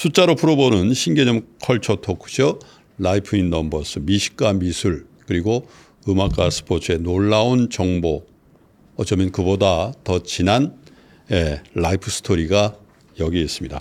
숫자로 0.00 0.34
풀어보는 0.34 0.94
신개념 0.94 1.42
culture 1.60 1.96
토크쇼 1.96 2.58
Life 2.96 3.36
in 3.36 3.50
Numbers 3.50 3.98
미식과 3.98 4.54
미술 4.54 5.06
그리고 5.26 5.68
음악과 6.08 6.48
스포츠의 6.48 7.00
놀라운 7.00 7.68
정보 7.68 8.24
어쩌면 8.96 9.30
그보다 9.30 9.92
더 10.02 10.22
진한 10.22 10.74
예, 11.30 11.60
life 11.74 12.10
story가 12.10 12.78
여기 13.18 13.42
있습니다. 13.42 13.78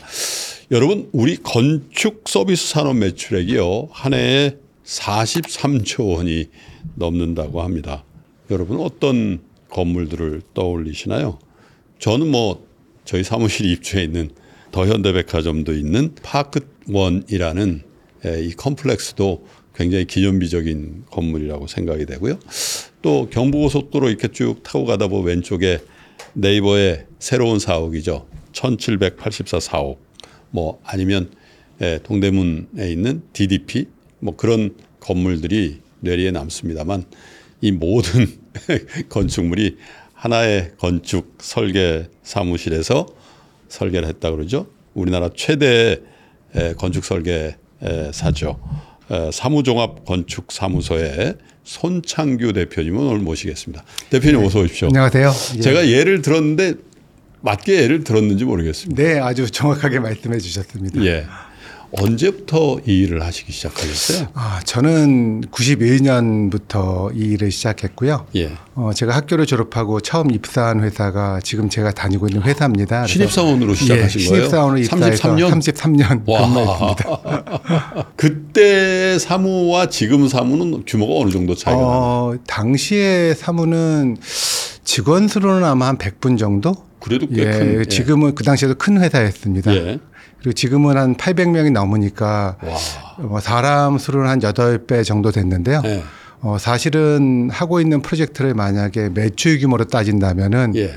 여러분 0.71 1.09
우리 1.13 1.37
건축 1.37 2.27
서비스 2.27 2.67
산업 2.67 2.97
매출액이요 2.97 3.87
한 3.93 4.13
해에 4.13 4.57
43조 4.83 6.17
원이 6.17 6.49
넘는다고 6.95 7.61
합니다. 7.61 8.03
여러분 8.51 8.81
어떤 8.81 9.39
건물들을 9.69 10.41
떠올리시나요? 10.53 11.39
저는 11.99 12.29
뭐 12.29 12.67
저희 13.05 13.23
사무실 13.23 13.67
입주해 13.71 14.03
있는 14.03 14.31
더 14.71 14.85
현대백화점도 14.85 15.73
있는 15.73 16.15
파크원이라는 16.21 17.83
예, 18.25 18.43
이 18.43 18.51
컴플렉스도 18.51 19.45
굉장히 19.73 20.05
기념비적인 20.05 21.05
건물이라고 21.09 21.67
생각이 21.67 22.05
되고요. 22.05 22.37
또 23.01 23.29
경부고속도로 23.29 24.09
이렇게 24.09 24.27
쭉 24.27 24.61
타고 24.63 24.85
가다 24.85 25.07
보면 25.07 25.27
왼쪽에 25.27 25.79
네이버의 26.33 27.05
새로운 27.19 27.59
사옥이죠. 27.59 28.27
1784 28.51 29.59
사옥. 29.59 30.03
뭐 30.51 30.81
아니면 30.83 31.31
예, 31.81 31.99
동대문에 32.03 32.91
있는 32.91 33.23
DDP 33.31 33.85
뭐 34.19 34.35
그런 34.35 34.75
건물들이 34.99 35.79
뇌리에 36.01 36.31
남습니다만 36.31 37.05
이 37.61 37.71
모든 37.71 38.27
건축물이 39.07 39.77
하나의 40.13 40.73
건축 40.77 41.37
설계 41.39 42.09
사무실에서 42.23 43.05
설계를 43.69 44.07
했다 44.07 44.31
그러죠. 44.31 44.67
우리나라 44.93 45.29
최대 45.35 46.01
건축 46.77 47.05
설계사죠. 47.05 48.59
사무종합 49.31 50.05
건축 50.05 50.51
사무소의 50.51 51.35
손창규 51.63 52.53
대표님을 52.53 52.99
오늘 52.99 53.19
모시겠습니다. 53.19 53.83
대표님 54.09 54.41
네. 54.41 54.45
어서 54.45 54.59
오십시오. 54.59 54.87
안녕하세요. 54.87 55.31
제가 55.61 55.87
예를 55.87 56.21
들었는데 56.21 56.73
맞게 57.41 57.83
예를 57.83 58.03
들었는지 58.03 58.43
모르겠습니다. 58.43 59.01
네, 59.01 59.19
아주 59.19 59.49
정확하게 59.49 59.99
말씀해 59.99 60.39
주셨습니다. 60.39 61.03
예. 61.05 61.25
언제부터 61.91 62.79
이 62.85 62.99
일을 62.99 63.23
하시기 63.23 63.51
시작하셨어요? 63.51 64.27
아, 64.33 64.59
저는 64.63 65.41
91년부터 65.51 67.15
이 67.15 67.19
일을 67.33 67.51
시작했고요. 67.51 68.27
예. 68.35 68.51
어, 68.75 68.91
제가 68.93 69.15
학교를 69.15 69.45
졸업하고 69.45 69.99
처음 69.99 70.31
입사한 70.31 70.83
회사가 70.83 71.39
지금 71.43 71.69
제가 71.69 71.91
다니고 71.91 72.27
있는 72.27 72.43
회사입니다. 72.43 73.07
신입사원으로 73.07 73.73
시작하신 73.73 74.21
예, 74.21 74.25
거예요? 74.25 74.41
신입사원으로 74.43 74.79
입사해서 74.79 75.35
33년, 75.35 75.49
33년 75.51 76.25
근무했습니다. 76.25 78.05
그때 78.15 79.17
사무와 79.19 79.89
지금 79.89 80.27
사무는 80.27 80.83
규모가 80.85 81.21
어느 81.21 81.31
정도 81.31 81.55
차이가 81.55 81.79
어, 81.79 82.29
나요? 82.31 82.41
당시에 82.47 83.33
사무는 83.33 84.17
직원 84.83 85.27
수로는 85.27 85.63
아마 85.63 85.87
한 85.87 85.97
100분 85.97 86.37
정도? 86.37 86.73
그래도 86.99 87.27
꽤 87.29 87.41
예, 87.41 87.45
큰. 87.45 87.79
예. 87.79 87.85
지금은 87.85 88.35
그 88.35 88.43
당시에도 88.43 88.75
큰 88.75 89.01
회사였습니다. 89.01 89.73
예. 89.73 89.99
그리고 90.39 90.53
지금은 90.53 90.97
한 90.97 91.15
800명이 91.15 91.71
넘으니까 91.71 92.57
뭐 93.19 93.39
사람 93.39 93.97
수는 93.97 94.27
한 94.27 94.39
8배 94.39 95.03
정도 95.03 95.31
됐는데요. 95.31 95.81
예. 95.85 96.03
어, 96.41 96.57
사실은 96.57 97.49
하고 97.51 97.81
있는 97.81 98.01
프로젝트를 98.01 98.53
만약에 98.53 99.09
매출 99.09 99.59
규모로 99.59 99.85
따진다면은 99.85 100.75
예. 100.75 100.93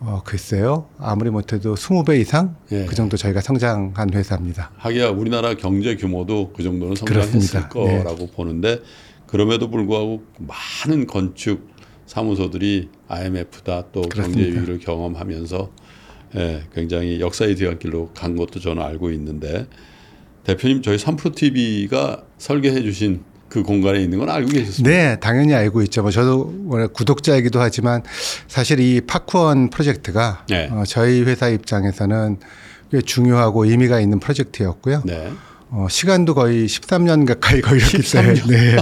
어, 0.00 0.20
글쎄요. 0.22 0.86
아무리 0.98 1.30
못해도 1.30 1.76
20배 1.76 2.20
이상 2.20 2.56
예. 2.72 2.84
그 2.84 2.94
정도 2.94 3.16
저희가 3.16 3.40
성장한 3.40 4.12
회사입니다. 4.12 4.70
하기야 4.76 5.08
우리나라 5.08 5.54
경제 5.54 5.96
규모도 5.96 6.52
그 6.54 6.62
정도는 6.62 6.94
성장했을 6.96 7.32
그렇습니다. 7.32 7.68
거라고 7.70 8.16
네. 8.18 8.30
보는데 8.34 8.80
그럼에도 9.26 9.70
불구하고 9.70 10.22
많은 10.38 11.06
건축 11.06 11.68
사무소들이 12.04 12.90
IMF다 13.08 13.84
또 13.92 14.02
그렇습니다. 14.02 14.42
경제 14.42 14.58
위기를 14.60 14.78
경험하면서 14.78 15.70
예, 16.36 16.64
굉장히 16.74 17.20
역사의 17.20 17.56
뒤안길로 17.56 18.10
간 18.14 18.36
것도 18.36 18.60
저는 18.60 18.82
알고 18.82 19.10
있는데 19.12 19.66
대표님 20.44 20.82
저희 20.82 20.98
삼프로 20.98 21.34
TV가 21.34 22.24
설계해 22.38 22.82
주신 22.82 23.22
그 23.48 23.62
공간에 23.62 24.00
있는 24.00 24.18
건 24.18 24.30
알고 24.30 24.50
계셨습니까? 24.50 24.90
네, 24.90 25.20
당연히 25.20 25.54
알고 25.54 25.82
있죠. 25.82 26.02
뭐 26.02 26.10
저도 26.10 26.52
원래 26.66 26.86
구독자이기도 26.88 27.60
하지만 27.60 28.02
사실 28.48 28.80
이 28.80 29.00
파쿠원 29.00 29.70
프로젝트가 29.70 30.44
네. 30.48 30.68
어, 30.72 30.82
저희 30.86 31.22
회사 31.22 31.48
입장에서는 31.48 32.38
꽤 32.90 33.00
중요하고 33.00 33.64
의미가 33.64 34.00
있는 34.00 34.18
프로젝트였고요. 34.18 35.02
네. 35.04 35.32
어, 35.76 35.88
시간도 35.90 36.34
거의 36.34 36.66
13년 36.66 37.26
가까이 37.26 37.60
걸렸기 37.60 37.98
때문에 38.12 38.34
네, 38.46 38.76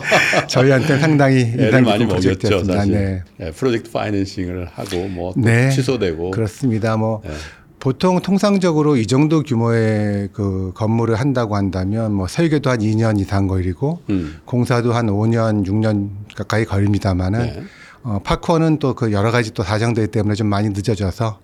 저희한테 0.46 0.98
상당히 0.98 1.40
인상 1.58 1.84
많이 1.84 2.04
먹였죠 2.04 2.64
사실. 2.64 2.92
네. 2.92 3.22
네, 3.38 3.50
프로젝트 3.50 3.90
파이낸싱을 3.90 4.66
하고 4.66 5.08
뭐 5.08 5.32
네, 5.34 5.70
취소되고 5.70 6.32
그렇습니다. 6.32 6.98
뭐 6.98 7.22
네. 7.24 7.30
보통 7.78 8.20
통상적으로 8.20 8.96
이 8.98 9.06
정도 9.06 9.42
규모의 9.42 10.28
그 10.34 10.72
건물을 10.74 11.14
한다고 11.16 11.56
한다면 11.56 12.12
뭐 12.12 12.28
설계도 12.28 12.68
한 12.68 12.80
2년 12.80 13.18
이상 13.18 13.46
걸리고 13.48 14.02
음. 14.10 14.36
공사도 14.44 14.92
한 14.92 15.06
5년, 15.06 15.66
6년 15.66 16.10
가까이 16.36 16.66
걸립니다만은 16.66 17.40
네. 17.40 17.62
어, 18.02 18.20
파커는 18.22 18.78
또 18.80 18.92
그 18.94 19.12
여러 19.12 19.30
가지 19.30 19.54
또 19.54 19.62
사정들 19.62 20.08
때문에 20.08 20.34
좀 20.34 20.46
많이 20.48 20.68
늦어져서 20.68 21.40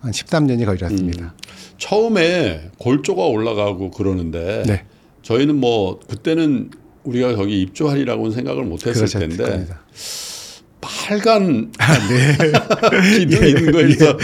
한 0.00 0.12
13년이 0.12 0.64
걸렸습니다. 0.64 1.24
음. 1.24 1.30
처음에 1.78 2.70
골조가 2.78 3.22
올라가고 3.24 3.90
그러는데 3.90 4.62
네. 4.66 4.84
저희는 5.22 5.56
뭐 5.56 6.00
그때는 6.08 6.70
우리가 7.04 7.34
거기 7.36 7.60
입주하리라고는 7.62 8.32
생각을 8.32 8.64
못 8.64 8.86
했을 8.86 9.06
텐데 9.06 9.44
겁니다. 9.44 9.80
빨간 10.80 11.72
아, 11.78 12.08
네. 12.08 12.36
기둥이 13.18 13.42
예, 13.42 13.48
있는 13.48 13.72
거에서 13.72 14.16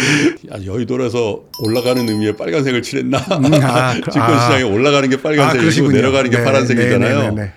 예. 0.61 0.67
여의도에서 0.67 1.43
올라가는 1.61 2.09
의미의 2.09 2.37
빨간색을 2.37 2.83
칠했나? 2.83 3.19
음, 3.19 3.55
아, 3.63 3.95
증권시장에 4.01 4.63
아. 4.63 4.67
올라가는 4.67 5.09
게 5.09 5.21
빨간색이고 5.21 5.89
아, 5.89 5.93
내려가는 5.93 6.31
게 6.31 6.39
네, 6.39 6.45
파란색이잖아요. 6.45 7.19
네, 7.19 7.23
네, 7.23 7.31
네, 7.31 7.43
네. 7.43 7.53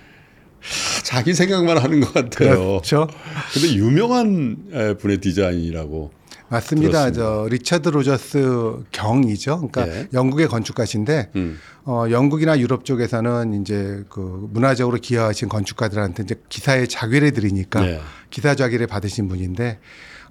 자기 1.03 1.33
생각만 1.33 1.77
하는 1.77 2.01
것 2.01 2.13
같아요. 2.13 2.57
그렇죠. 2.57 3.07
근데 3.53 3.75
유명한 3.75 4.57
분의 4.99 5.19
디자인이라고 5.19 6.11
맞습니다. 6.49 7.11
들었습니다. 7.11 7.11
저 7.11 7.47
리처드 7.49 7.89
로저스 7.89 8.83
경이죠. 8.91 9.69
그러니까 9.69 9.85
네. 9.85 10.07
영국의 10.13 10.47
건축가신데 10.47 11.31
음. 11.35 11.59
어, 11.85 12.05
영국이나 12.09 12.59
유럽 12.59 12.85
쪽에서는 12.85 13.61
이제 13.61 14.03
그 14.09 14.47
문화적으로 14.51 14.97
기여하신 14.97 15.49
건축가들한테 15.49 16.23
이제 16.23 16.35
기사의 16.49 16.87
작위를 16.87 17.31
드리니까 17.31 17.81
네. 17.81 18.01
기사 18.29 18.55
작위를 18.55 18.87
받으신 18.87 19.27
분인데 19.27 19.79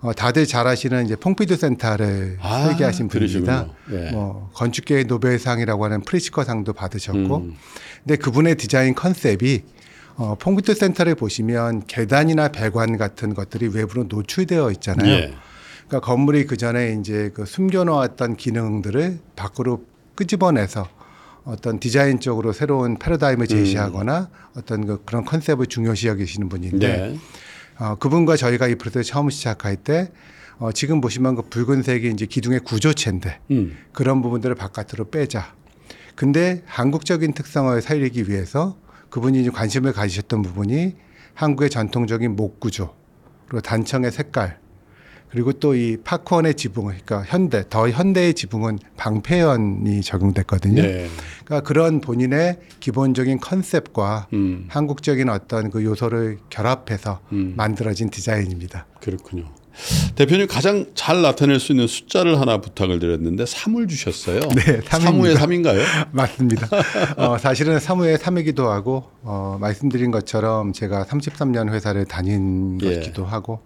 어, 0.01 0.13
다들 0.13 0.47
잘 0.47 0.67
아시는 0.67 1.07
이제 1.07 1.17
퐁피두 1.17 1.57
센터를 1.57 2.39
아, 2.41 2.65
설계하신 2.65 3.09
분입니다. 3.09 3.69
네. 3.91 4.11
뭐 4.13 4.51
건축계의 4.55 5.05
노벨상이라고 5.05 5.85
하는 5.85 6.03
프리츠커상도 6.03 6.75
받으셨고, 6.75 7.37
음. 7.39 7.55
근데 8.05 8.17
그분의 8.17 8.57
디자인 8.57 8.95
컨셉이 8.95 9.63
어, 10.17 10.37
퐁피두 10.39 10.75
센터를 10.75 11.15
보시면 11.15 11.85
계단이나 11.87 12.49
배관 12.49 12.99
같은 12.99 13.35
것들이 13.35 13.69
외부로 13.69 14.05
노출되어 14.05 14.71
있잖아요. 14.73 15.31
예. 15.87 15.89
그러니까 15.89 16.01
건물이 16.01 16.47
그 16.47 16.57
전에 16.57 16.97
이제 16.99 17.31
그 17.35 17.47
숨겨놓았던 17.47 18.37
기능들을 18.37 19.19
밖으로 19.37 19.85
끄집어내서 20.15 20.89
어떤 21.45 21.79
디자인적으로 21.79 22.53
새로운 22.53 22.99
패러다임을 22.99 23.47
제시하거나 23.47 24.21
음. 24.21 24.27
어떤 24.57 24.87
그 24.87 25.03
그런 25.05 25.25
컨셉을 25.25 25.67
중요시 25.67 26.09
여기시는 26.09 26.49
분인데 26.49 26.97
네. 26.97 27.19
어, 27.79 27.95
그분과 27.97 28.37
저희가 28.37 28.67
이 28.67 28.75
프로젝트 28.75 29.05
처음 29.05 29.31
시작할 29.31 29.77
때 29.77 30.11
어, 30.59 30.73
지금 30.73 31.01
보시면 31.01 31.37
그 31.37 31.43
붉은색이 31.43 32.11
이제 32.11 32.27
기둥의 32.27 32.61
구조체인데 32.61 33.41
음. 33.53 33.77
그런 33.93 34.23
부분들을 34.23 34.55
바깥으로 34.57 35.11
빼자. 35.11 35.55
근데 36.15 36.63
한국적인 36.67 37.35
특성을 37.35 37.81
살리기 37.81 38.29
위해서 38.29 38.77
그분이 39.11 39.49
관심을 39.51 39.93
가지셨던 39.93 40.43
부분이 40.43 40.97
한국의 41.35 41.69
전통적인 41.69 42.35
목 42.35 42.59
구조, 42.59 42.95
그리고 43.47 43.61
단청의 43.61 44.11
색깔, 44.11 44.59
그리고 45.31 45.53
또 45.53 45.75
이 45.77 45.99
파크원의 46.03 46.55
지붕, 46.55 46.87
그러니까 46.87 47.23
현대, 47.23 47.65
더 47.69 47.89
현대의 47.89 48.35
지붕은 48.35 48.79
방패연이 48.97 50.01
적용됐거든요. 50.01 50.83
네. 50.83 51.09
그러니까 51.45 51.67
그런 51.69 52.01
본인의 52.01 52.61
기본적인 52.81 53.41
컨셉과 53.41 54.29
음. 54.33 54.67
한국적인 54.69 55.29
어떤 55.29 55.71
그 55.71 55.85
요소를 55.85 56.39
결합해서 56.51 57.21
음. 57.33 57.55
만들어진 57.57 58.11
디자인입니다. 58.11 58.87
그렇군요. 59.01 59.45
대표님 60.15 60.47
가장 60.47 60.87
잘 60.95 61.23
나타낼 61.23 61.61
수 61.61 61.73
있는 61.73 61.87
숫자를 61.87 62.41
하나 62.41 62.61
부탁을 62.61 62.99
드렸는데 62.99 63.45
3을 63.45 63.89
주셨어요. 63.89 64.41
네, 64.41 64.81
3의 64.81 65.37
3인가요? 65.37 65.83
맞습니다. 66.13 66.69
어, 67.17 67.39
사실은 67.39 67.79
3의 67.79 68.19
3이기도 68.19 68.67
하고 68.67 69.05
어, 69.23 69.59
말씀드린 69.61 70.11
것처럼 70.11 70.73
제가 70.73 71.05
33년 71.05 71.73
회사를 71.73 72.05
다닌 72.07 72.79
예. 72.83 72.95
것기도 72.95 73.25
하고 73.25 73.61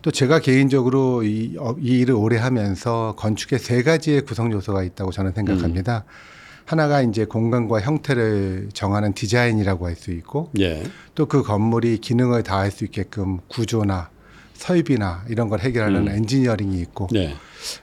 또 0.00 0.10
제가 0.10 0.40
개인적으로 0.40 1.22
이, 1.22 1.56
어, 1.58 1.74
이 1.80 2.00
일을 2.00 2.14
오래 2.14 2.38
하면서 2.38 3.14
건축에 3.18 3.58
세 3.58 3.82
가지의 3.82 4.22
구성 4.22 4.52
요소가 4.52 4.82
있다고 4.82 5.12
저는 5.12 5.32
생각합니다. 5.32 6.04
음. 6.06 6.32
하나가 6.64 7.02
이제 7.02 7.24
공간과 7.24 7.80
형태를 7.80 8.68
정하는 8.72 9.12
디자인이라고 9.12 9.86
할 9.86 9.96
수 9.96 10.10
있고 10.12 10.50
예. 10.58 10.82
또그 11.14 11.42
건물이 11.42 11.98
기능을 11.98 12.42
다할 12.42 12.70
수 12.70 12.84
있게끔 12.84 13.40
구조나 13.48 14.10
설비나 14.62 15.24
이런 15.28 15.48
걸 15.48 15.60
해결하는 15.60 16.08
엔지니어링이 16.08 16.80
있고 16.82 17.08
네. 17.10 17.34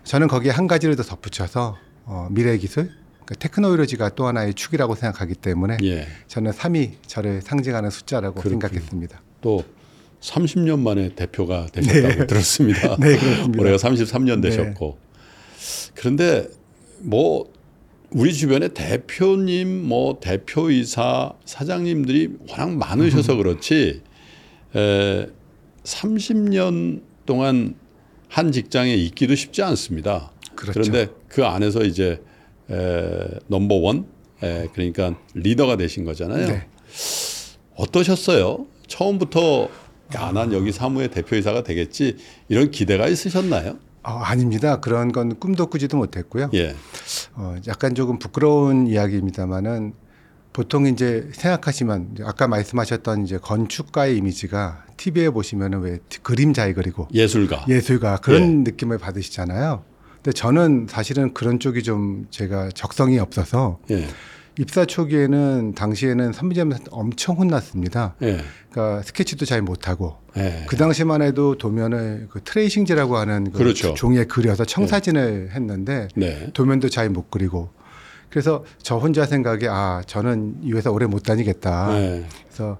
저는 0.05 0.27
거기에 0.27 0.51
한 0.51 0.65
가지를 0.65 0.95
더 0.95 1.03
덧붙여서 1.03 1.77
어, 2.05 2.27
미래 2.31 2.57
기술, 2.57 2.91
그러니까 3.25 3.35
테크놀로지가 3.39 4.09
또 4.15 4.25
하나의 4.27 4.53
축이라고 4.53 4.95
생각하기 4.95 5.35
때문에 5.35 5.77
예. 5.83 6.07
저는 6.27 6.51
3이 6.51 6.93
저를 7.05 7.41
상징하는 7.41 7.89
숫자라고 7.89 8.41
그렇군요. 8.41 8.61
생각했습니다. 8.61 9.21
또 9.41 9.63
30년 10.21 10.79
만에 10.79 11.09
대표가 11.15 11.67
되셨다고 11.71 12.25
들었습니다. 12.27 12.95
네, 12.99 13.17
그렇습니다. 13.17 13.61
올해가 13.61 13.77
33년 13.77 14.41
네. 14.41 14.49
되셨고. 14.49 14.97
그런데 15.95 16.47
뭐 16.99 17.51
우리 18.11 18.33
주변에 18.33 18.69
대표님, 18.69 19.87
뭐 19.87 20.19
대표이사, 20.19 21.33
사장님들이 21.45 22.37
워낙 22.49 22.71
많으셔서 22.71 23.35
그렇지 23.35 24.01
에, 24.75 25.27
30년 25.89 27.01
동안 27.25 27.75
한 28.27 28.51
직장에 28.51 28.93
있기도 28.93 29.35
쉽지 29.35 29.63
않습니다. 29.63 30.31
그렇죠. 30.55 30.79
런데 30.79 31.07
그 31.27 31.45
안에서 31.45 31.83
이제 31.83 32.21
에, 32.69 33.39
넘버 33.47 33.75
원, 33.75 34.05
에, 34.43 34.67
그러니까 34.73 35.15
리더가 35.33 35.77
되신 35.77 36.05
거잖아요. 36.05 36.47
네. 36.47 36.67
어떠셨어요? 37.75 38.67
처음부터 38.87 39.69
야, 40.15 40.31
난 40.31 40.53
여기 40.53 40.71
사무의 40.71 41.11
대표이사가 41.11 41.63
되겠지 41.63 42.17
이런 42.49 42.71
기대가 42.71 43.07
있으셨나요? 43.07 43.77
어, 44.03 44.11
아닙니다. 44.11 44.79
그런 44.79 45.11
건 45.11 45.39
꿈도 45.39 45.67
꾸지도 45.67 45.97
못했고요. 45.97 46.49
예. 46.53 46.75
어, 47.35 47.55
약간 47.67 47.95
조금 47.95 48.17
부끄러운 48.17 48.87
이야기입니다만은 48.87 49.93
보통 50.59 50.87
이제 50.87 51.29
생각하시면 51.31 52.17
아까 52.25 52.45
말씀하셨던 52.49 53.23
이제 53.23 53.37
건축가의 53.37 54.17
이미지가 54.17 54.83
TV에 54.97 55.29
보시면은 55.29 55.79
왜 55.79 55.99
그림 56.21 56.51
잘 56.51 56.73
그리고 56.73 57.07
예술가. 57.13 57.63
예술가 57.69 58.17
그런 58.17 58.65
느낌을 58.65 58.97
받으시잖아요. 58.97 59.85
근데 60.15 60.33
저는 60.33 60.87
사실은 60.89 61.33
그런 61.33 61.61
쪽이 61.61 61.81
좀 61.83 62.27
제가 62.29 62.71
적성이 62.73 63.19
없어서 63.19 63.79
예. 63.89 64.05
입사 64.59 64.83
초기에는 64.83 65.75
당시에는 65.75 66.33
선배님한테 66.33 66.87
엄청 66.91 67.37
혼났습니다. 67.37 68.15
예. 68.23 68.41
그러니까 68.69 69.01
스케치도 69.03 69.45
잘 69.45 69.61
못하고 69.61 70.17
예. 70.35 70.65
그 70.67 70.75
당시만 70.75 71.21
해도 71.21 71.57
도면을 71.57 72.27
그 72.29 72.41
트레이싱지라고 72.43 73.15
하는 73.15 73.53
그 73.53 73.59
그렇죠. 73.59 73.93
종이에 73.93 74.25
그려서 74.25 74.65
청사진을 74.65 75.51
했는데 75.53 76.09
네. 76.17 76.49
도면도 76.51 76.89
잘 76.89 77.09
못 77.09 77.31
그리고 77.31 77.69
그래서 78.29 78.63
저 78.81 78.97
혼자 78.97 79.25
생각에 79.25 79.67
아 79.67 80.01
저는 80.05 80.59
이 80.63 80.73
회사 80.73 80.91
오래 80.91 81.05
못 81.05 81.23
다니겠다. 81.23 81.89
예. 81.99 82.25
그래서 82.47 82.77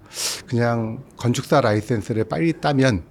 그냥 0.48 1.04
건축사 1.18 1.62
라이센스를 1.62 2.26
빨리 2.26 2.54
따면 2.54 3.04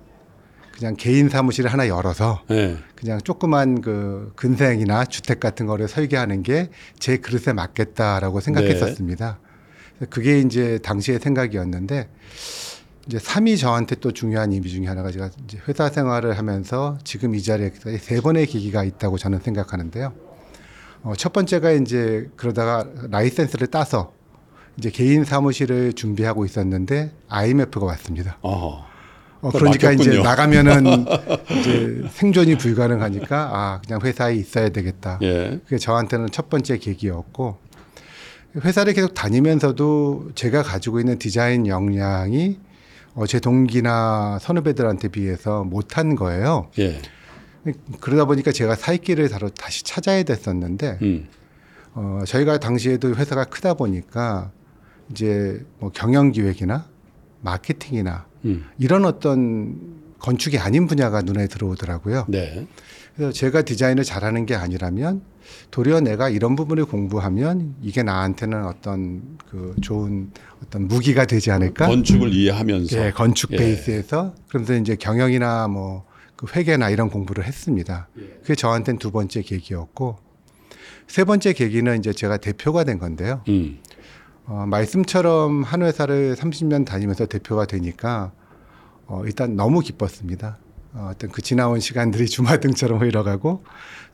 그냥 0.76 0.94
개인 0.96 1.29
사무실을 1.29 1.73
하나 1.73 1.88
열어서 1.88 2.43
예. 2.50 2.76
그냥 2.94 3.20
조그만 3.20 3.81
그 3.81 4.32
근생이나 4.37 5.05
주택 5.05 5.40
같은 5.40 5.67
거를 5.67 5.88
설계하는 5.88 6.43
게 6.44 6.70
제 6.99 7.17
그릇에 7.17 7.52
맞겠다라고 7.52 8.41
생각했었습니다. 8.41 9.38
그래서 9.96 10.11
그게 10.11 10.38
이제 10.41 10.79
당시의 10.79 11.19
생각이었는데 11.19 12.08
이제 13.08 13.19
3이 13.19 13.58
저한테 13.58 13.96
또 13.96 14.12
중요한 14.12 14.52
의미 14.52 14.69
중에 14.69 14.87
하나가 14.87 15.11
제가 15.11 15.31
이제 15.44 15.58
회사 15.67 15.88
생활을 15.88 16.38
하면서 16.38 16.99
지금 17.02 17.34
이 17.34 17.43
자리에 17.43 17.73
세 17.99 18.20
번의 18.20 18.46
계기가 18.46 18.84
있다고 18.84 19.19
저는 19.19 19.41
생각하는데요. 19.41 20.12
어, 21.02 21.12
첫 21.16 21.32
번째가 21.32 21.72
이제 21.72 22.28
그러다가 22.36 22.86
라이센스를 23.10 23.68
따서 23.68 24.12
이제 24.76 24.90
개인 24.90 25.24
사무실을 25.24 25.92
준비하고 25.92 26.44
있었는데 26.44 27.12
IMF가 27.28 27.84
왔습니다. 27.86 28.38
어허. 28.42 28.86
어, 29.40 29.50
그걸 29.50 29.70
그러니까 29.72 29.92
이제. 29.92 30.20
나가면은 30.20 31.06
이제 31.60 32.02
생존이 32.10 32.58
불가능하니까 32.58 33.50
아 33.52 33.80
그냥 33.84 34.00
회사에 34.02 34.34
있어야 34.34 34.68
되겠다. 34.70 35.18
예. 35.22 35.60
그게 35.64 35.78
저한테는 35.78 36.28
첫 36.32 36.48
번째 36.50 36.78
계기였고 36.78 37.58
회사를 38.64 38.94
계속 38.94 39.14
다니면서도 39.14 40.30
제가 40.34 40.62
가지고 40.62 40.98
있는 41.00 41.18
디자인 41.18 41.66
역량이 41.66 42.58
어, 43.14 43.26
제 43.26 43.40
동기나 43.40 44.38
선후배들한테 44.40 45.08
비해서 45.08 45.64
못한 45.64 46.14
거예요. 46.16 46.70
예. 46.78 47.00
그러다 48.00 48.25
보니까 48.25 48.53
제가 48.53 48.75
살 48.75 48.99
길을 48.99 49.29
다로 49.29 49.49
다시 49.49 49.85
찾아야 49.85 50.23
됐었는데 50.23 50.99
음. 51.03 51.29
어, 51.94 52.23
저희가 52.26 52.59
당시에도 52.59 53.15
회사가 53.15 53.44
크다 53.44 53.75
보니까 53.75 54.53
이제 55.11 55.65
뭐 55.79 55.91
경영 55.91 56.32
기획이나 56.32 56.87
마케팅이나 57.41 58.26
음. 58.44 58.67
이런 58.79 59.05
어떤 59.05 59.99
건축이 60.19 60.59
아닌 60.59 60.87
분야가 60.87 61.23
눈에 61.23 61.47
들어오더라고요. 61.47 62.26
네. 62.29 62.67
그래서 63.15 63.32
제가 63.32 63.62
디자인을 63.62 64.05
잘하는 64.05 64.47
게 64.47 64.55
아니라면 64.55 65.23
도리어 65.70 66.00
내가 66.00 66.29
이런 66.29 66.56
부분을 66.56 66.85
공부하면 66.85 67.75
이게 67.82 68.03
나한테는 68.03 68.65
어떤 68.65 69.38
그 69.50 69.75
좋은 69.81 70.31
어떤 70.62 70.87
무기가 70.87 71.25
되지 71.25 71.50
않을까? 71.50 71.87
건축을 71.87 72.32
이해하면서 72.32 73.06
예, 73.06 73.11
건축 73.11 73.53
예. 73.53 73.56
베이스에서 73.56 74.35
그러면서 74.49 74.75
이제 74.75 74.94
경영이나 74.94 75.69
뭐 75.69 76.05
그 76.38 76.46
회계나 76.55 76.88
이런 76.88 77.11
공부를 77.11 77.44
했습니다. 77.44 78.08
그게 78.43 78.55
저한테는 78.55 79.00
두 79.00 79.11
번째 79.11 79.43
계기였고 79.43 80.19
세 81.08 81.25
번째 81.25 81.52
계기는 81.52 81.99
이제 81.99 82.12
제가 82.12 82.37
대표가 82.37 82.85
된 82.85 82.99
건데요. 82.99 83.43
음. 83.49 83.81
어, 84.46 84.64
말씀처럼 84.67 85.64
한 85.64 85.82
회사를 85.82 86.37
30년 86.37 86.87
다니면서 86.87 87.26
대표가 87.26 87.67
되니까 87.67 88.32
어, 89.06 89.23
일단 89.26 89.56
너무 89.56 89.81
기뻤습니다. 89.81 90.58
어, 90.93 91.11
어떤 91.12 91.31
그 91.31 91.43
지나온 91.43 91.81
시간들이 91.81 92.26
주마등처럼 92.31 93.00
흘러가고 93.00 93.64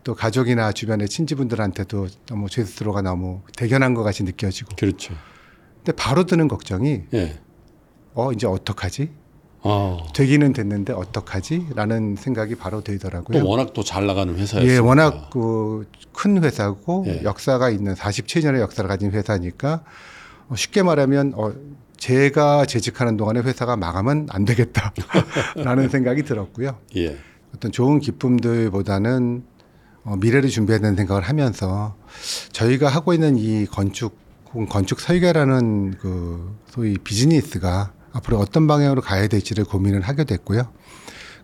또 0.02 0.14
가족이나 0.14 0.72
주변의 0.72 1.10
친지분들한테도 1.10 2.08
너무 2.26 2.48
제 2.48 2.64
스스로가 2.64 3.02
너무 3.02 3.42
대견한 3.54 3.92
것 3.92 4.02
같이 4.02 4.24
느껴지고 4.24 4.76
그렇죠. 4.76 5.14
근데 5.76 5.92
바로 5.92 6.24
드는 6.24 6.48
걱정이 6.48 7.02
예. 7.12 7.38
어 8.14 8.32
이제 8.32 8.46
어떡하지? 8.46 9.10
아. 9.64 9.98
되기는 10.14 10.52
됐는데 10.52 10.92
어떡하지? 10.92 11.68
라는 11.74 12.16
생각이 12.16 12.54
바로 12.54 12.82
들더라고요. 12.82 13.40
또 13.40 13.48
워낙 13.48 13.72
또 13.72 13.82
잘 13.82 14.06
나가는 14.06 14.34
회사였어요. 14.36 14.70
예, 14.70 14.78
워낙 14.78 15.30
그 15.30 15.86
큰 16.14 16.42
회사고 16.44 17.04
예. 17.08 17.22
역사가 17.24 17.70
있는 17.70 17.94
47년의 17.94 18.60
역사를 18.60 18.86
가진 18.88 19.10
회사니까 19.10 19.82
어, 20.48 20.54
쉽게 20.54 20.82
말하면 20.84 21.32
어, 21.36 21.52
제가 21.96 22.66
재직하는 22.66 23.16
동안에 23.16 23.40
회사가 23.40 23.76
망하면 23.76 24.28
안 24.30 24.44
되겠다라는 24.44 25.88
생각이 25.90 26.22
들었고요. 26.22 26.78
예. 26.96 27.16
어떤 27.54 27.72
좋은 27.72 27.98
기쁨들보다는 28.00 29.42
어, 30.04 30.16
미래를 30.16 30.50
준비해야 30.50 30.80
되는 30.80 30.96
생각을 30.96 31.22
하면서 31.22 31.96
저희가 32.52 32.88
하고 32.88 33.14
있는 33.14 33.36
이 33.36 33.66
건축 33.66 34.16
혹은 34.52 34.68
건축 34.68 35.00
설계라는 35.00 35.96
그 35.98 36.54
소위 36.68 36.96
비즈니스가 36.98 37.92
앞으로 38.14 38.38
어떤 38.38 38.66
방향으로 38.66 39.02
가야 39.02 39.28
될지를 39.28 39.64
고민을 39.64 40.00
하게 40.00 40.24
됐고요. 40.24 40.68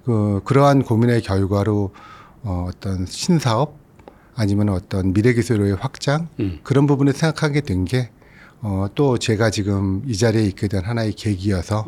그 0.05 0.41
그러한 0.45 0.83
고민의 0.83 1.23
결과로 1.23 1.93
어, 2.43 2.67
어떤 2.69 3.05
신사업 3.05 3.79
아니면 4.35 4.71
어떤 4.71 5.13
미래 5.13 5.35
기술의 5.35 5.75
확장 5.75 6.29
음. 6.41 6.61
그런 6.63 6.87
부분을 6.87 7.13
생각하게 7.13 7.61
된 7.61 7.85
게 7.85 8.11
어, 8.63 8.87
또 8.95 9.19
제가 9.19 9.51
지금 9.51 10.03
이 10.07 10.17
자리에 10.17 10.43
있게 10.45 10.69
된 10.69 10.85
하나의 10.85 11.13
계기여서 11.15 11.87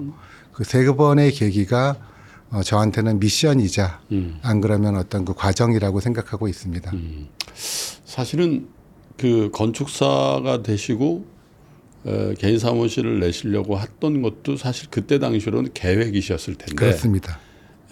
그세 0.53 0.85
번의 0.87 1.33
계기가 1.33 1.97
어, 2.51 2.63
저한테는 2.63 3.19
미션이자 3.19 4.01
음. 4.13 4.39
안 4.43 4.61
그러면 4.61 4.97
어떤 4.97 5.25
그 5.25 5.35
과정이라고 5.35 6.01
생각하고 6.01 6.49
있습니다. 6.49 6.91
음. 6.93 7.29
사실은 7.55 8.69
그 9.19 9.51
건축사가 9.53 10.63
되시고 10.63 11.27
어, 12.05 12.33
개인 12.39 12.59
사무실을 12.59 13.21
내시려고 13.21 13.79
했던 13.79 14.23
것도 14.23 14.57
사실 14.57 14.89
그때 14.91 15.19
당시로는 15.19 15.73
계획이셨을 15.73 16.57
텐데 16.57 16.75
그렇습니다. 16.75 17.39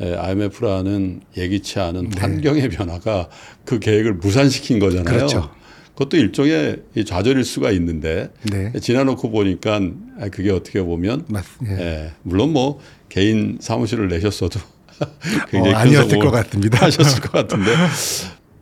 에, 0.01 0.15
IMF라는 0.15 1.21
예기치 1.37 1.79
않은 1.79 2.13
환경의 2.17 2.71
변화가 2.71 3.29
그 3.65 3.79
계획을 3.79 4.15
무산시킨 4.15 4.79
거잖아요. 4.79 5.05
그렇죠. 5.05 5.51
그것도 5.95 6.17
일종의 6.17 6.83
이 6.95 7.05
좌절일 7.05 7.45
수가 7.45 7.71
있는데 7.73 8.31
네, 8.51 8.73
지나놓고 8.81 9.31
보니까 9.31 9.81
아, 10.19 10.29
그게 10.31 10.51
어떻게 10.51 10.83
보면 10.83 11.27
맞. 11.29 11.45
예. 11.67 11.73
예, 11.79 12.13
물론 12.23 12.53
뭐 12.55 12.81
개인 13.11 13.59
사무실을 13.61 14.09
내셨어도 14.09 14.59
굉장히 15.51 15.75
어, 15.75 15.75
큰 15.75 15.75
아니었을 15.75 16.19
것 16.19 16.31
같습니다. 16.31 16.87
하셨을 16.87 17.21
것 17.21 17.33
같은데 17.33 17.75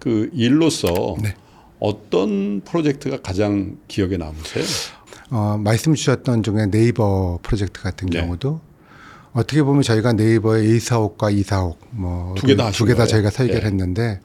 그 0.00 0.30
일로서 0.34 1.16
네. 1.22 1.34
어떤 1.78 2.60
프로젝트가 2.62 3.20
가장 3.22 3.76
기억에 3.86 4.16
남으세요? 4.16 4.64
어, 5.30 5.58
말씀 5.62 5.94
주셨던 5.94 6.42
중에 6.42 6.66
네이버 6.70 7.38
프로젝트 7.42 7.82
같은 7.82 8.08
네. 8.08 8.20
경우도 8.20 8.60
어떻게 9.32 9.62
보면 9.62 9.82
저희가 9.82 10.14
네이버의 10.14 10.66
1사옥과 10.78 11.18
2사옥 11.42 11.76
뭐 11.90 12.34
두 12.36 12.46
개다 12.46 12.66
하신 12.66 12.78
두개 12.86 12.94
다? 12.96 13.06
저희가 13.06 13.30
설계를 13.30 13.62
예. 13.62 13.66
했는데 13.66 14.20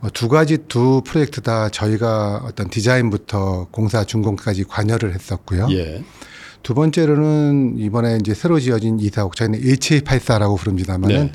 어, 0.00 0.08
두 0.12 0.28
가지 0.28 0.58
두 0.58 1.02
프로젝트 1.04 1.40
다 1.40 1.68
저희가 1.68 2.42
어떤 2.44 2.68
디자인부터 2.68 3.68
공사 3.70 4.04
준공까지 4.04 4.64
관여를 4.64 5.14
했었고요. 5.14 5.68
예. 5.72 6.02
두 6.62 6.74
번째로는 6.74 7.76
이번에 7.78 8.18
이제 8.20 8.34
새로 8.34 8.58
지어진 8.60 8.98
이 9.00 9.08
사옥 9.08 9.36
저희는 9.36 9.60
1784라고 9.60 10.58
부릅니다만은 10.58 11.16
네. 11.26 11.32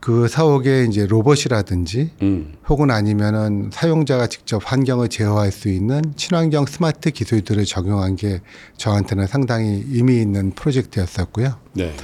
그 0.00 0.28
사옥에 0.28 0.84
이제 0.84 1.06
로봇이라든지 1.06 2.10
음. 2.22 2.54
혹은 2.68 2.90
아니면은 2.90 3.70
사용자가 3.72 4.28
직접 4.28 4.62
환경을 4.64 5.08
제어할 5.08 5.50
수 5.50 5.68
있는 5.68 6.02
친환경 6.16 6.66
스마트 6.66 7.10
기술들을 7.10 7.64
적용한 7.64 8.16
게 8.16 8.40
저한테는 8.76 9.26
상당히 9.26 9.84
의미 9.90 10.20
있는 10.20 10.52
프로젝트였었고요. 10.52 11.56
네. 11.72 11.94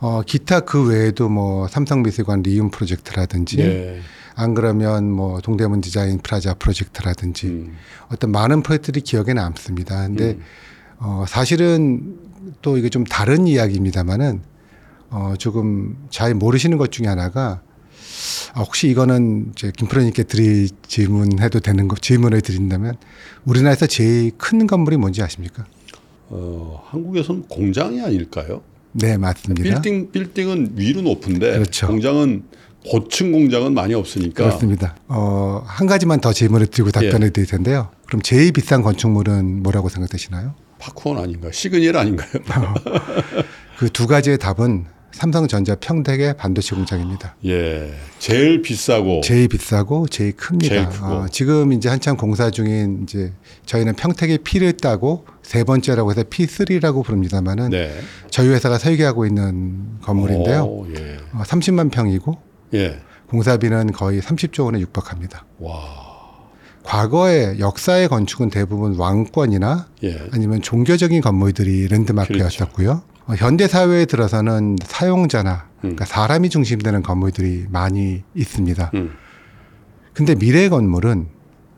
어, 0.00 0.22
기타 0.26 0.60
그 0.60 0.88
외에도 0.88 1.28
뭐 1.28 1.68
삼성미술관 1.68 2.42
리움 2.42 2.70
프로젝트라든지 2.70 3.60
예. 3.60 4.00
안 4.34 4.54
그러면 4.54 5.10
뭐 5.10 5.40
동대문 5.40 5.80
디자인 5.80 6.18
프라자 6.18 6.54
프로젝트라든지 6.54 7.46
음. 7.48 7.76
어떤 8.08 8.30
많은 8.30 8.62
프로젝트들이 8.62 9.02
기억에 9.02 9.32
남습니다. 9.32 10.06
근데 10.06 10.38
어, 10.98 11.24
사실은 11.26 12.18
또 12.62 12.76
이게 12.76 12.88
좀 12.88 13.04
다른 13.04 13.46
이야기입니다만은 13.46 14.42
어, 15.10 15.34
조금 15.38 15.96
잘 16.10 16.34
모르시는 16.34 16.76
것 16.78 16.92
중에 16.92 17.06
하나가 17.06 17.62
아, 18.54 18.60
혹시 18.60 18.88
이거는 18.88 19.52
이제 19.52 19.72
김프로님께 19.76 20.24
드릴 20.24 20.68
질문해도 20.86 21.60
되는 21.60 21.88
거 21.88 21.96
질문을 21.96 22.40
드린다면 22.40 22.96
우리나라에서 23.44 23.86
제일 23.86 24.32
큰 24.36 24.66
건물이 24.66 24.96
뭔지 24.96 25.22
아십니까? 25.22 25.64
어, 26.28 26.82
한국에서는 26.86 27.44
공장이 27.48 28.00
아닐까요? 28.02 28.62
네 28.92 29.16
맞습니다. 29.16 29.62
빌딩 29.62 30.10
빌딩은 30.10 30.72
위로 30.76 31.02
높은데 31.02 31.52
그렇죠. 31.52 31.86
공장은 31.86 32.44
고층 32.86 33.32
공장은 33.32 33.74
많이 33.74 33.94
없으니까 33.94 34.44
그렇습니다. 34.44 34.96
어, 35.08 35.62
한 35.66 35.86
가지만 35.86 36.20
더 36.20 36.32
질문을 36.32 36.68
드리고 36.68 36.90
답변을 36.90 37.30
드릴 37.32 37.46
텐데요. 37.46 37.90
그럼 38.06 38.22
제일 38.22 38.52
비싼 38.52 38.82
건축물은 38.82 39.62
뭐라고 39.62 39.88
생각되시나요? 39.88 40.54
파크원 40.78 41.18
아닌가요? 41.18 41.52
시그니엘 41.52 41.96
아닌가요? 41.96 42.28
그 43.78 43.88
두 43.90 44.06
가지의 44.06 44.38
답은 44.38 44.86
삼성전자 45.12 45.74
평택의 45.74 46.36
반도체 46.36 46.76
공장입니다. 46.76 47.34
예. 47.46 47.92
제일 48.18 48.62
비싸고 48.62 49.22
제일 49.22 49.48
비싸고 49.48 50.08
제일 50.08 50.36
큽니다. 50.36 50.74
제일 50.74 50.88
크고. 50.88 51.06
어, 51.06 51.26
지금 51.30 51.72
이제 51.72 51.88
한창 51.88 52.16
공사 52.16 52.50
중인 52.50 53.04
이제 53.04 53.32
저희는 53.66 53.94
평택의 53.94 54.38
P를 54.38 54.72
따고 54.74 55.26
세 55.42 55.64
번째라고 55.64 56.10
해서 56.10 56.22
P3라고 56.24 57.04
부릅니다만은 57.04 57.70
네. 57.70 57.98
저희 58.30 58.48
회사가 58.48 58.78
설계하고 58.78 59.26
있는 59.26 59.98
건물인데요. 60.02 60.62
오, 60.62 60.86
예. 60.96 61.18
어, 61.32 61.42
30만 61.42 61.90
평이고 61.90 62.38
예. 62.74 63.00
공사비는 63.28 63.92
거의 63.92 64.20
30조 64.20 64.64
원에 64.66 64.80
육박합니다. 64.80 65.44
와. 65.58 66.08
과거의 66.84 67.58
역사의 67.60 68.08
건축은 68.08 68.48
대부분 68.50 68.94
왕권이나 68.96 69.88
예. 70.04 70.18
아니면 70.32 70.62
종교적인 70.62 71.20
건물들이 71.20 71.86
랜드마크였었고요. 71.88 72.90
어, 72.90 73.17
현대 73.36 73.68
사회에 73.68 74.06
들어서는 74.06 74.76
사용자나 74.82 75.68
그러니까 75.80 76.04
사람이 76.04 76.48
중심되는 76.48 77.02
건물들이 77.02 77.66
많이 77.68 78.22
있습니다. 78.34 78.90
음. 78.94 79.12
근데 80.12 80.34
미래 80.34 80.68
건물은 80.68 81.28